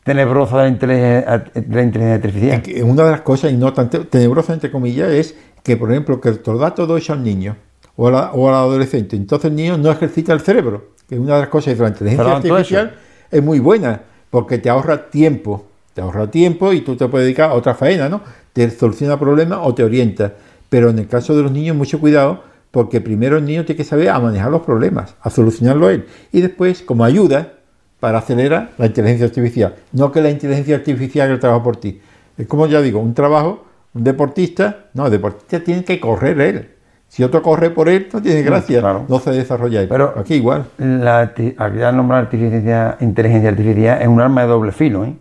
tenebrosa 0.03 0.57
de 0.57 0.63
la 0.63 0.69
inteligencia, 0.69 1.43
de 1.53 1.75
la 1.75 1.83
inteligencia 1.83 2.15
artificial. 2.15 2.83
Una 2.89 3.03
de 3.03 3.11
las 3.11 3.21
cosas, 3.21 3.51
y 3.51 3.55
no 3.57 3.73
tan 3.73 3.89
te- 3.89 3.99
tenebrosa 4.05 4.53
entre 4.53 4.71
comillas, 4.71 5.09
es 5.11 5.35
que, 5.63 5.77
por 5.77 5.91
ejemplo, 5.91 6.19
que 6.19 6.31
te 6.31 6.51
lo 6.51 6.57
da 6.57 6.73
todo 6.73 6.97
eso 6.97 7.13
al 7.13 7.23
niño 7.23 7.55
o, 7.95 8.07
a 8.07 8.11
la- 8.11 8.31
o 8.33 8.47
al 8.49 8.55
adolescente. 8.55 9.15
Entonces 9.15 9.49
el 9.51 9.55
niño 9.55 9.77
no 9.77 9.91
ejercita 9.91 10.33
el 10.33 10.41
cerebro, 10.41 10.89
que 11.07 11.15
es 11.15 11.21
una 11.21 11.35
de 11.35 11.41
las 11.41 11.49
cosas 11.49 11.77
de 11.77 11.83
la 11.83 11.89
inteligencia 11.89 12.23
Pero 12.41 12.55
artificial 12.55 12.95
es 13.29 13.43
muy 13.43 13.59
buena, 13.59 14.01
porque 14.29 14.57
te 14.57 14.69
ahorra 14.69 15.09
tiempo. 15.09 15.65
Te 15.93 16.01
ahorra 16.01 16.31
tiempo 16.31 16.71
y 16.73 16.81
tú 16.81 16.95
te 16.95 17.07
puedes 17.07 17.25
dedicar 17.25 17.49
a 17.51 17.53
otra 17.53 17.75
faena, 17.75 18.07
¿no? 18.07 18.21
Te 18.53 18.69
soluciona 18.69 19.19
problemas 19.19 19.59
o 19.61 19.75
te 19.75 19.83
orienta. 19.83 20.33
Pero 20.69 20.89
en 20.89 20.99
el 20.99 21.07
caso 21.07 21.35
de 21.35 21.43
los 21.43 21.51
niños, 21.51 21.75
mucho 21.75 21.99
cuidado, 21.99 22.43
porque 22.71 23.01
primero 23.01 23.37
el 23.37 23.43
niño 23.45 23.65
tiene 23.65 23.75
que 23.77 23.83
saber 23.83 24.07
a 24.09 24.17
manejar 24.19 24.49
los 24.49 24.61
problemas, 24.61 25.15
a 25.21 25.29
solucionarlo 25.29 25.89
él. 25.89 26.05
Y 26.31 26.39
después, 26.39 26.81
como 26.81 27.03
ayuda, 27.03 27.55
para 28.01 28.17
acelerar 28.17 28.71
la 28.77 28.87
inteligencia 28.87 29.27
artificial. 29.27 29.75
No 29.93 30.11
que 30.11 30.19
la 30.21 30.29
inteligencia 30.29 30.75
artificial 30.75 31.25
haga 31.25 31.33
el 31.35 31.39
trabajo 31.39 31.63
por 31.63 31.77
ti. 31.77 32.01
Es 32.37 32.47
como 32.47 32.65
ya 32.67 32.81
digo, 32.81 32.99
un 32.99 33.13
trabajo, 33.13 33.63
un 33.93 34.03
deportista, 34.03 34.87
no, 34.93 35.05
el 35.05 35.11
deportista 35.11 35.63
tiene 35.63 35.85
que 35.85 35.99
correr 36.01 36.41
él. 36.41 36.71
Si 37.07 37.23
otro 37.23 37.41
corre 37.41 37.69
por 37.69 37.89
él, 37.89 38.07
no 38.11 38.21
tiene 38.21 38.41
gracia, 38.41 38.79
claro. 38.79 39.05
no 39.07 39.19
se 39.19 39.31
desarrolla 39.31 39.81
él. 39.81 39.87
Pero- 39.87 40.13
aquí 40.17 40.33
igual. 40.35 40.65
La, 40.77 41.33
ya 41.35 41.91
nombrar 41.91 42.21
artificiencia- 42.21 42.97
inteligencia 43.01 43.49
artificial 43.49 44.01
es 44.01 44.07
un 44.07 44.19
arma 44.19 44.41
de 44.41 44.47
doble 44.47 44.71
filo, 44.71 45.05
¿eh? 45.05 45.15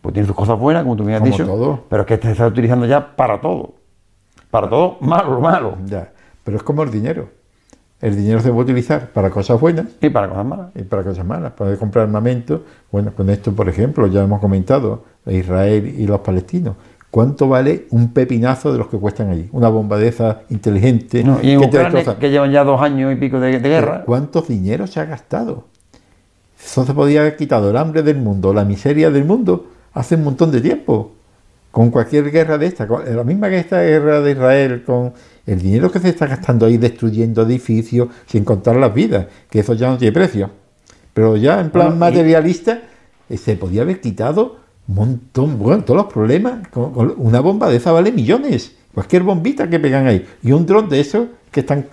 Pues 0.00 0.14
tiene 0.14 0.26
sus 0.26 0.34
cosas 0.34 0.58
buenas, 0.58 0.82
como 0.84 0.96
tú 0.96 1.04
me 1.04 1.14
has 1.14 1.20
Como 1.20 1.30
dicho, 1.32 1.44
todo. 1.46 1.84
pero 1.88 2.02
es 2.02 2.06
que 2.08 2.16
se 2.16 2.32
está 2.32 2.46
utilizando 2.46 2.86
ya 2.86 3.14
para 3.14 3.40
todo. 3.40 3.74
Para 4.50 4.68
todo, 4.70 4.96
malo, 5.00 5.38
malo. 5.40 5.76
Ya. 5.84 6.10
Pero 6.44 6.56
es 6.56 6.62
como 6.62 6.82
el 6.82 6.90
dinero. 6.90 7.28
El 8.02 8.16
dinero 8.16 8.40
se 8.40 8.50
puede 8.50 8.64
utilizar 8.64 9.10
para 9.12 9.30
cosas 9.30 9.60
buenas 9.60 9.86
Y 10.00 10.10
para 10.10 10.28
cosas 10.28 10.44
malas. 10.44 10.66
y 10.74 10.82
para 10.82 11.04
cosas 11.04 11.24
malas. 11.24 11.52
Para 11.52 11.76
comprar 11.76 12.06
armamento. 12.06 12.64
Bueno, 12.90 13.12
con 13.16 13.30
esto, 13.30 13.52
por 13.52 13.68
ejemplo, 13.68 14.08
ya 14.08 14.24
hemos 14.24 14.40
comentado, 14.40 15.04
Israel 15.26 15.94
y 15.96 16.04
los 16.06 16.18
palestinos. 16.20 16.74
¿Cuánto 17.12 17.48
vale 17.48 17.86
un 17.90 18.12
pepinazo 18.12 18.72
de 18.72 18.78
los 18.78 18.88
que 18.88 18.96
cuestan 18.98 19.30
allí? 19.30 19.48
Una 19.52 19.68
bomba 19.68 19.98
de 19.98 20.12
inteligente 20.48 21.22
No, 21.22 21.38
y 21.42 21.50
en 21.52 21.60
que 21.60 21.66
Ucrania, 21.66 22.18
que 22.18 22.30
llevan 22.30 22.50
ya 22.50 22.64
dos 22.64 22.80
años 22.80 23.12
y 23.12 23.16
pico 23.16 23.38
de, 23.38 23.60
de 23.60 23.68
guerra, 23.68 24.02
¿Cuántos 24.04 24.48
dinero 24.48 24.86
se 24.86 24.98
ha 24.98 25.04
gastado? 25.04 25.64
Eso 26.58 26.84
se 26.84 26.94
podía 26.94 27.20
haber 27.20 27.36
quitado 27.36 27.70
el 27.70 27.76
hambre 27.76 28.02
del 28.02 28.16
mundo, 28.16 28.52
la 28.52 28.64
miseria 28.64 29.10
del 29.10 29.24
mundo, 29.24 29.66
hace 29.92 30.16
un 30.16 30.24
montón 30.24 30.50
de 30.50 30.60
tiempo. 30.60 31.12
Con 31.72 31.90
cualquier 31.90 32.30
guerra 32.30 32.56
de 32.58 32.66
esta, 32.66 32.86
con 32.86 33.02
la 33.04 33.24
misma 33.24 33.48
que 33.48 33.58
esta 33.58 33.82
guerra 33.82 34.20
de 34.20 34.30
Israel, 34.30 34.84
con 34.84 35.12
el 35.46 35.58
dinero 35.60 35.90
que 35.90 35.98
se 35.98 36.10
está 36.10 36.26
gastando 36.26 36.66
ahí 36.66 36.76
destruyendo 36.76 37.42
edificios, 37.42 38.08
sin 38.26 38.44
contar 38.44 38.76
las 38.76 38.94
vidas, 38.94 39.26
que 39.50 39.58
eso 39.60 39.74
ya 39.74 39.88
no 39.88 39.98
tiene 39.98 40.12
precio. 40.12 40.50
Pero 41.14 41.36
ya 41.36 41.60
en 41.60 41.70
plan 41.70 41.86
Bueno, 41.86 41.98
materialista, 41.98 42.82
eh, 43.28 43.36
se 43.36 43.56
podía 43.56 43.82
haber 43.82 44.00
quitado 44.00 44.58
un 44.86 44.94
montón, 44.94 45.58
bueno, 45.58 45.82
todos 45.82 46.04
los 46.04 46.12
problemas. 46.12 46.68
Con, 46.68 46.92
con 46.92 47.14
una 47.16 47.40
bomba 47.40 47.68
de 47.68 47.76
esa 47.78 47.90
vale 47.92 48.12
millones. 48.12 48.76
Cualquier 48.94 49.22
bombita 49.22 49.68
que 49.68 49.80
pegan 49.80 50.06
ahí. 50.06 50.26
Y 50.42 50.52
un 50.52 50.66
dron 50.66 50.88
de 50.88 51.00
esos 51.00 51.26
que 51.50 51.60
están 51.60 51.86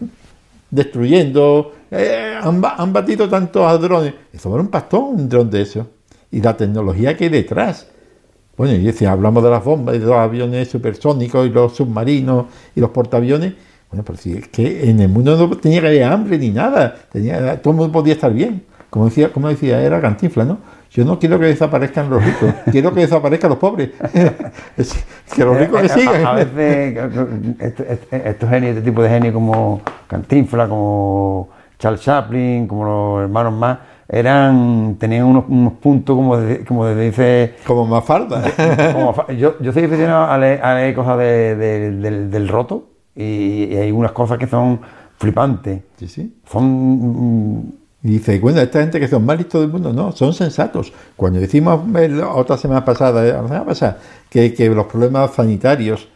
destruyendo. 0.70 1.74
eh, 1.92 2.38
han, 2.42 2.62
ba- 2.62 2.76
han 2.78 2.94
batido 2.94 3.28
tantos 3.30 3.82
drones. 3.82 4.14
Eso 4.34 4.50
vale 4.50 4.64
un 4.64 4.70
pastón, 4.70 5.04
un 5.16 5.30
dron 5.30 5.50
de 5.50 5.62
eso. 5.62 5.88
Y 6.32 6.42
la 6.42 6.56
tecnología 6.56 7.16
que 7.18 7.26
hay 7.26 7.30
detrás. 7.30 7.88
Bueno, 8.60 8.74
y 8.74 8.92
si 8.92 9.06
hablamos 9.06 9.42
de 9.42 9.50
las 9.50 9.64
bombas 9.64 9.96
y 9.96 10.00
de 10.00 10.06
los 10.06 10.18
aviones 10.18 10.68
supersónicos 10.68 11.48
y 11.48 11.50
los 11.50 11.78
submarinos 11.78 12.48
y 12.76 12.82
los 12.82 12.90
portaaviones, 12.90 13.54
bueno, 13.90 14.04
pero 14.06 14.18
si 14.18 14.34
es 14.34 14.50
que 14.50 14.90
en 14.90 15.00
el 15.00 15.08
mundo 15.08 15.38
no 15.38 15.56
tenía 15.56 15.80
que 15.80 15.88
haber 15.88 16.04
hambre 16.04 16.38
ni 16.38 16.50
nada, 16.50 16.94
tenía, 17.10 17.62
todo 17.62 17.72
el 17.72 17.78
mundo 17.78 17.94
podía 17.94 18.16
estar 18.16 18.34
bien. 18.34 18.66
Como 18.90 19.06
decía, 19.06 19.32
como 19.32 19.48
decía, 19.48 19.82
era 19.82 20.02
Cantinflas, 20.02 20.46
¿no? 20.46 20.58
Yo 20.92 21.06
no 21.06 21.18
quiero 21.18 21.40
que 21.40 21.46
desaparezcan 21.46 22.10
los 22.10 22.22
ricos, 22.22 22.54
quiero 22.72 22.94
que 22.94 23.00
desaparezcan 23.00 23.50
los 23.52 23.60
pobres. 23.60 23.92
que 25.34 25.46
los 25.46 25.58
ricos 25.58 25.80
que 25.80 25.86
Eh, 25.86 25.90
sigan. 25.90 26.26
A, 26.26 26.34
veces 26.34 26.98
estos, 27.60 27.88
estos 28.12 28.50
genios, 28.50 28.76
este 28.76 28.90
tipo 28.92 29.02
de 29.02 29.08
genios 29.08 29.34
como 29.34 29.80
Cantinfla, 30.08 30.68
como 30.68 31.48
Charles 31.78 32.02
Chaplin, 32.02 32.68
como 32.68 32.84
los 32.84 33.24
hermanos 33.24 33.54
más, 33.54 33.78
eran, 34.10 34.96
tenían 35.00 35.26
unos, 35.26 35.46
unos 35.48 35.74
puntos 35.74 36.16
como, 36.16 36.36
de- 36.38 36.66
como 36.66 36.86
de- 36.86 37.06
dice 37.06 37.54
Como 37.66 37.86
más 37.86 38.04
falda. 38.04 38.42
como 38.94 39.14
fa- 39.14 39.32
yo, 39.32 39.56
yo 39.62 39.72
soy 39.72 39.84
aficionado 39.84 40.26
a 40.26 40.38
leer, 40.38 40.62
a 40.64 40.76
leer 40.76 40.96
cosas 40.96 41.18
de- 41.20 41.56
de- 41.56 41.92
del, 41.92 42.32
del 42.32 42.48
roto 42.48 42.88
y, 43.16 43.66
y 43.66 43.76
hay 43.78 43.92
unas 43.92 44.12
cosas 44.12 44.38
que 44.40 44.48
son 44.48 44.80
flipantes. 45.18 45.82
Sí, 45.98 46.08
sí. 46.08 46.34
Son. 46.50 46.64
mm, 46.66 47.72
Y 48.04 48.12
dice, 48.12 48.40
bueno, 48.40 48.62
esta 48.62 48.80
gente 48.80 49.00
que 49.00 49.08
son 49.10 49.26
más 49.26 49.38
listos 49.38 49.62
del 49.62 49.70
mundo, 49.70 49.92
no, 49.94 50.12
son 50.14 50.34
sensatos. 50.34 50.92
Cuando 51.16 51.40
decimos 51.40 51.82
eh, 51.98 52.08
la 52.10 52.30
otra 52.30 52.58
semana 52.58 52.84
pasada, 52.86 53.22
la 53.24 53.44
semana 53.44 53.66
pasada, 53.66 53.98
que, 54.30 54.54
que 54.54 54.70
los 54.70 54.86
problemas 54.88 55.32
sanitarios, 55.34 56.08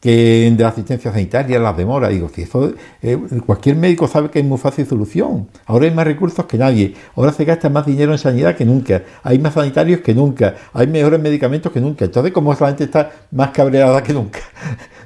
que 0.00 0.52
de 0.56 0.62
la 0.62 0.68
asistencia 0.68 1.10
sanitaria, 1.12 1.58
las 1.58 1.76
demoras, 1.76 2.10
digo, 2.10 2.28
si 2.32 2.42
eso, 2.42 2.72
eh, 3.02 3.18
cualquier 3.44 3.74
médico 3.76 4.06
sabe 4.06 4.30
que 4.30 4.38
es 4.38 4.44
muy 4.44 4.58
fácil 4.58 4.86
solución. 4.86 5.48
Ahora 5.66 5.86
hay 5.86 5.90
más 5.94 6.06
recursos 6.06 6.44
que 6.46 6.56
nadie, 6.56 6.94
ahora 7.16 7.32
se 7.32 7.44
gasta 7.44 7.68
más 7.68 7.84
dinero 7.86 8.12
en 8.12 8.18
sanidad 8.18 8.54
que 8.56 8.64
nunca, 8.64 9.02
hay 9.24 9.38
más 9.38 9.54
sanitarios 9.54 10.00
que 10.00 10.14
nunca, 10.14 10.54
hay 10.72 10.86
mejores 10.86 11.20
medicamentos 11.20 11.72
que 11.72 11.80
nunca. 11.80 12.04
Entonces, 12.04 12.32
como 12.32 12.52
la 12.52 12.66
gente 12.68 12.84
está 12.84 13.10
más 13.32 13.50
cabreada 13.50 14.02
que 14.02 14.12
nunca, 14.12 14.38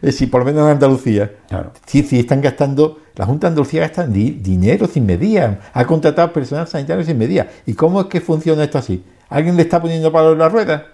Eh, 0.02 0.10
si 0.10 0.26
por 0.26 0.40
lo 0.40 0.46
menos 0.46 0.64
en 0.64 0.72
Andalucía. 0.72 1.30
Claro. 1.48 1.70
Sí, 1.86 2.02
sí, 2.02 2.18
están 2.18 2.40
gastando, 2.40 2.98
la 3.14 3.24
Junta 3.24 3.46
de 3.46 3.50
Andalucía 3.52 3.82
gasta 3.82 4.04
di- 4.04 4.32
dinero 4.32 4.88
sin 4.88 5.06
medida, 5.06 5.60
ha 5.72 5.84
contratado 5.86 6.32
personal 6.32 6.66
sanitario 6.66 7.04
sin 7.04 7.16
medida. 7.18 7.46
¿Y 7.66 7.74
cómo 7.74 8.00
es 8.00 8.06
que 8.08 8.20
funciona 8.20 8.64
esto 8.64 8.78
así? 8.78 9.04
¿Alguien 9.28 9.56
le 9.56 9.62
está 9.62 9.80
poniendo 9.80 10.10
palo 10.10 10.32
en 10.32 10.38
la 10.40 10.48
rueda? 10.48 10.86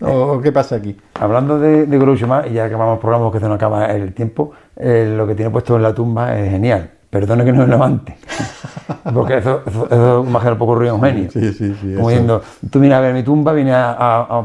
¿O 0.00 0.40
qué 0.40 0.52
pasa 0.52 0.76
aquí? 0.76 0.96
Hablando 1.20 1.58
de, 1.58 1.86
de 1.86 1.98
Groucho 1.98 2.26
ya 2.52 2.64
acabamos 2.64 2.94
el 2.94 3.00
programa 3.00 3.24
porque 3.26 3.40
se 3.40 3.46
nos 3.48 3.56
acaba 3.56 3.86
el 3.86 4.12
tiempo, 4.12 4.52
eh, 4.76 5.14
lo 5.16 5.26
que 5.26 5.34
tiene 5.34 5.50
puesto 5.50 5.76
en 5.76 5.82
la 5.82 5.94
tumba 5.94 6.38
es 6.38 6.50
genial. 6.50 6.90
Perdone 7.10 7.44
que 7.44 7.52
no 7.52 7.60
me 7.62 7.68
levante. 7.68 8.16
Porque 9.14 9.36
eso, 9.38 9.62
eso, 9.66 9.86
eso 9.86 10.24
más 10.24 10.42
que 10.42 10.48
el 10.48 10.56
poco 10.56 10.74
ruido 10.74 10.96
un 10.96 11.02
genio. 11.02 11.30
Sí, 11.30 11.52
sí, 11.52 11.74
sí, 11.80 11.94
Como 11.94 12.08
eso. 12.08 12.08
diciendo, 12.08 12.42
tú 12.70 12.80
vienes 12.80 12.98
a 12.98 13.00
ver 13.00 13.14
mi 13.14 13.22
tumba, 13.22 13.52
vienes 13.52 13.74
a, 13.74 13.92
a- 13.92 14.44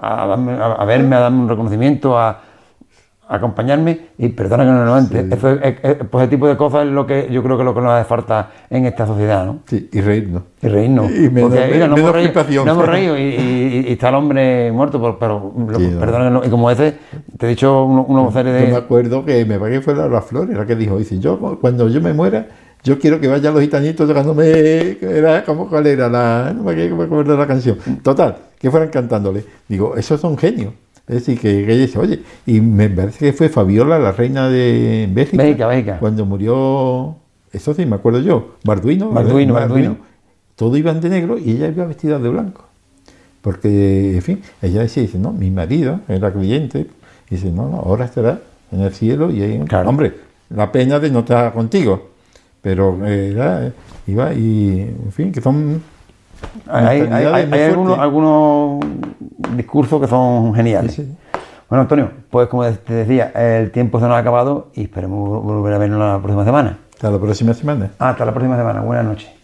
a- 0.00 0.22
a 0.22 0.26
darme- 0.26 0.58
a- 0.58 0.72
a 0.72 0.84
verme, 0.86 1.16
a 1.16 1.20
darme 1.20 1.40
un 1.42 1.48
reconocimiento, 1.48 2.16
a, 2.18 2.30
a 2.30 2.38
acompañarme 3.28 4.00
y 4.18 4.28
perdona 4.28 4.64
que 4.64 4.70
no 4.70 4.78
me 4.78 4.84
levante. 4.84 5.26
Eso 5.30 5.50
es, 5.50 5.60
es- 5.62 5.76
es- 5.82 5.96
pues 6.10 6.22
ese 6.22 6.30
tipo 6.30 6.48
de 6.48 6.56
cosas 6.56 6.86
es 6.86 6.92
lo 6.92 7.06
que 7.06 7.28
yo 7.30 7.42
creo 7.42 7.56
que 7.56 7.62
es 7.62 7.66
lo 7.66 7.74
que 7.74 7.80
nos 7.80 7.90
hace 7.92 8.08
falta 8.08 8.50
en 8.70 8.86
esta 8.86 9.06
sociedad, 9.06 9.44
¿no? 9.46 9.58
Sí, 9.66 9.88
y 9.92 10.00
reírnos. 10.00 10.42
Y 10.62 10.68
reírnos. 10.68 11.10
Y 11.10 11.28
menos- 11.30 11.50
Porque, 11.50 11.70
mira, 11.72 11.86
no 11.88 11.96
hemos 11.96 12.12
reído, 12.12 12.32
crispación. 12.32 12.66
no 12.66 12.72
hemos 12.72 12.86
reído 12.88 13.18
y, 13.18 13.20
y- 13.22 13.84
y 13.88 13.92
está 13.92 14.08
el 14.08 14.14
hombre 14.14 14.72
muerto, 14.72 14.98
pero, 15.00 15.18
pero 15.18 15.52
lo- 15.72 15.78
Sí, 15.78 15.90
no. 15.92 16.00
perdona 16.00 16.24
que 16.24 16.30
no- 16.30 16.44
Y 16.44 16.48
como 16.48 16.70
ese, 16.70 16.94
te 17.36 17.46
he 17.46 17.48
dicho 17.50 17.84
uno- 17.84 18.30
serie 18.32 18.52
Yo 18.52 18.60
me 18.60 18.66
de. 18.72 18.76
acuerdo 18.76 19.24
que 19.24 19.44
me 19.44 19.58
parece 19.58 19.78
que 19.78 19.84
fue 19.84 19.94
Laura 19.94 20.20
Flores 20.22 20.56
la 20.56 20.66
que 20.66 20.74
dijo, 20.76 20.96
dice, 20.98 21.18
yo 21.18 21.38
cuando 21.60 21.88
yo 21.88 22.00
me 22.00 22.12
muera, 22.12 22.46
yo 22.84 22.98
quiero 22.98 23.20
que 23.20 23.26
vayan 23.28 23.52
los 23.52 23.62
gitanitos 23.62 24.06
tocándome, 24.08 24.96
era 25.00 25.44
como 25.44 25.68
cuál 25.68 25.86
era 25.86 26.08
la, 26.08 26.52
no 26.56 26.62
me 26.62 26.72
acuerdo 27.04 27.32
de 27.32 27.38
la 27.38 27.46
canción. 27.46 27.76
Total, 28.02 28.36
que 28.58 28.70
fueran 28.70 28.88
cantándole. 28.88 29.44
Digo, 29.68 29.96
esos 29.96 30.20
son 30.20 30.38
genios. 30.38 30.72
Es 31.08 31.14
decir, 31.14 31.40
que, 31.40 31.60
ella 31.60 31.74
dice, 31.74 31.98
oye, 31.98 32.20
y 32.46 32.60
me 32.60 32.90
parece 32.90 33.18
que 33.18 33.32
fue 33.32 33.48
Fabiola, 33.48 33.98
la 33.98 34.12
reina 34.12 34.50
de 34.50 35.08
Bélgica, 35.10 35.42
Bélgica, 35.42 35.66
Bélgica. 35.66 35.98
cuando 35.98 36.26
murió, 36.26 37.16
eso 37.50 37.72
sí, 37.72 37.86
me 37.86 37.96
acuerdo 37.96 38.20
yo, 38.20 38.56
Barduino, 38.64 39.10
Balduino, 39.10 39.54
Balduino. 39.54 39.96
todo 40.54 40.76
iban 40.76 41.00
de 41.00 41.08
negro 41.08 41.38
y 41.38 41.52
ella 41.52 41.68
iba 41.68 41.86
vestida 41.86 42.18
de 42.18 42.28
blanco. 42.28 42.64
Porque, 43.40 44.16
en 44.16 44.22
fin, 44.22 44.42
ella 44.60 44.82
decía, 44.82 45.02
dice, 45.02 45.18
no, 45.18 45.32
mi 45.32 45.50
marido 45.50 46.00
era 46.08 46.30
creyente, 46.30 46.86
y 47.30 47.36
dice, 47.36 47.50
no, 47.50 47.68
no, 47.68 47.76
ahora 47.78 48.04
estará 48.04 48.40
en 48.70 48.82
el 48.82 48.92
cielo 48.92 49.30
y 49.30 49.42
ahí, 49.42 49.58
Claro. 49.66 49.88
hombre, 49.88 50.12
la 50.50 50.70
pena 50.70 50.98
de 50.98 51.10
no 51.10 51.20
estar 51.20 51.54
contigo, 51.54 52.08
pero 52.60 52.98
eh, 53.06 53.30
era, 53.30 53.72
iba 54.06 54.34
y, 54.34 54.80
en 54.80 55.12
fin, 55.12 55.32
que 55.32 55.40
son 55.40 55.82
Hay, 56.68 56.84
hay- 56.84 56.90
hay- 56.90 57.00
mentalidades 57.02 57.48
muy 57.48 57.58
hay 57.58 57.64
algunos, 58.00 58.80
discursos 59.56 60.00
que 60.00 60.06
son 60.06 60.54
geniales. 60.54 60.94
Sí, 60.94 61.04
sí. 61.04 61.16
Bueno, 61.68 61.82
Antonio, 61.82 62.10
pues 62.30 62.48
como 62.48 62.64
te 62.64 62.92
decía, 62.94 63.30
el 63.34 63.70
tiempo 63.70 63.98
se 64.00 64.06
nos 64.06 64.14
ha 64.14 64.18
acabado 64.18 64.68
y 64.74 64.84
esperemos 64.84 65.42
volver 65.42 65.74
a 65.74 65.78
vernos 65.78 65.98
la 65.98 66.18
próxima 66.18 66.44
semana. 66.44 66.78
Hasta 66.94 67.10
la 67.10 67.18
próxima 67.18 67.54
semana. 67.54 67.90
Hasta 67.98 68.24
la 68.24 68.32
próxima 68.32 68.56
semana. 68.56 68.80
Buenas 68.80 69.04
noches. 69.04 69.37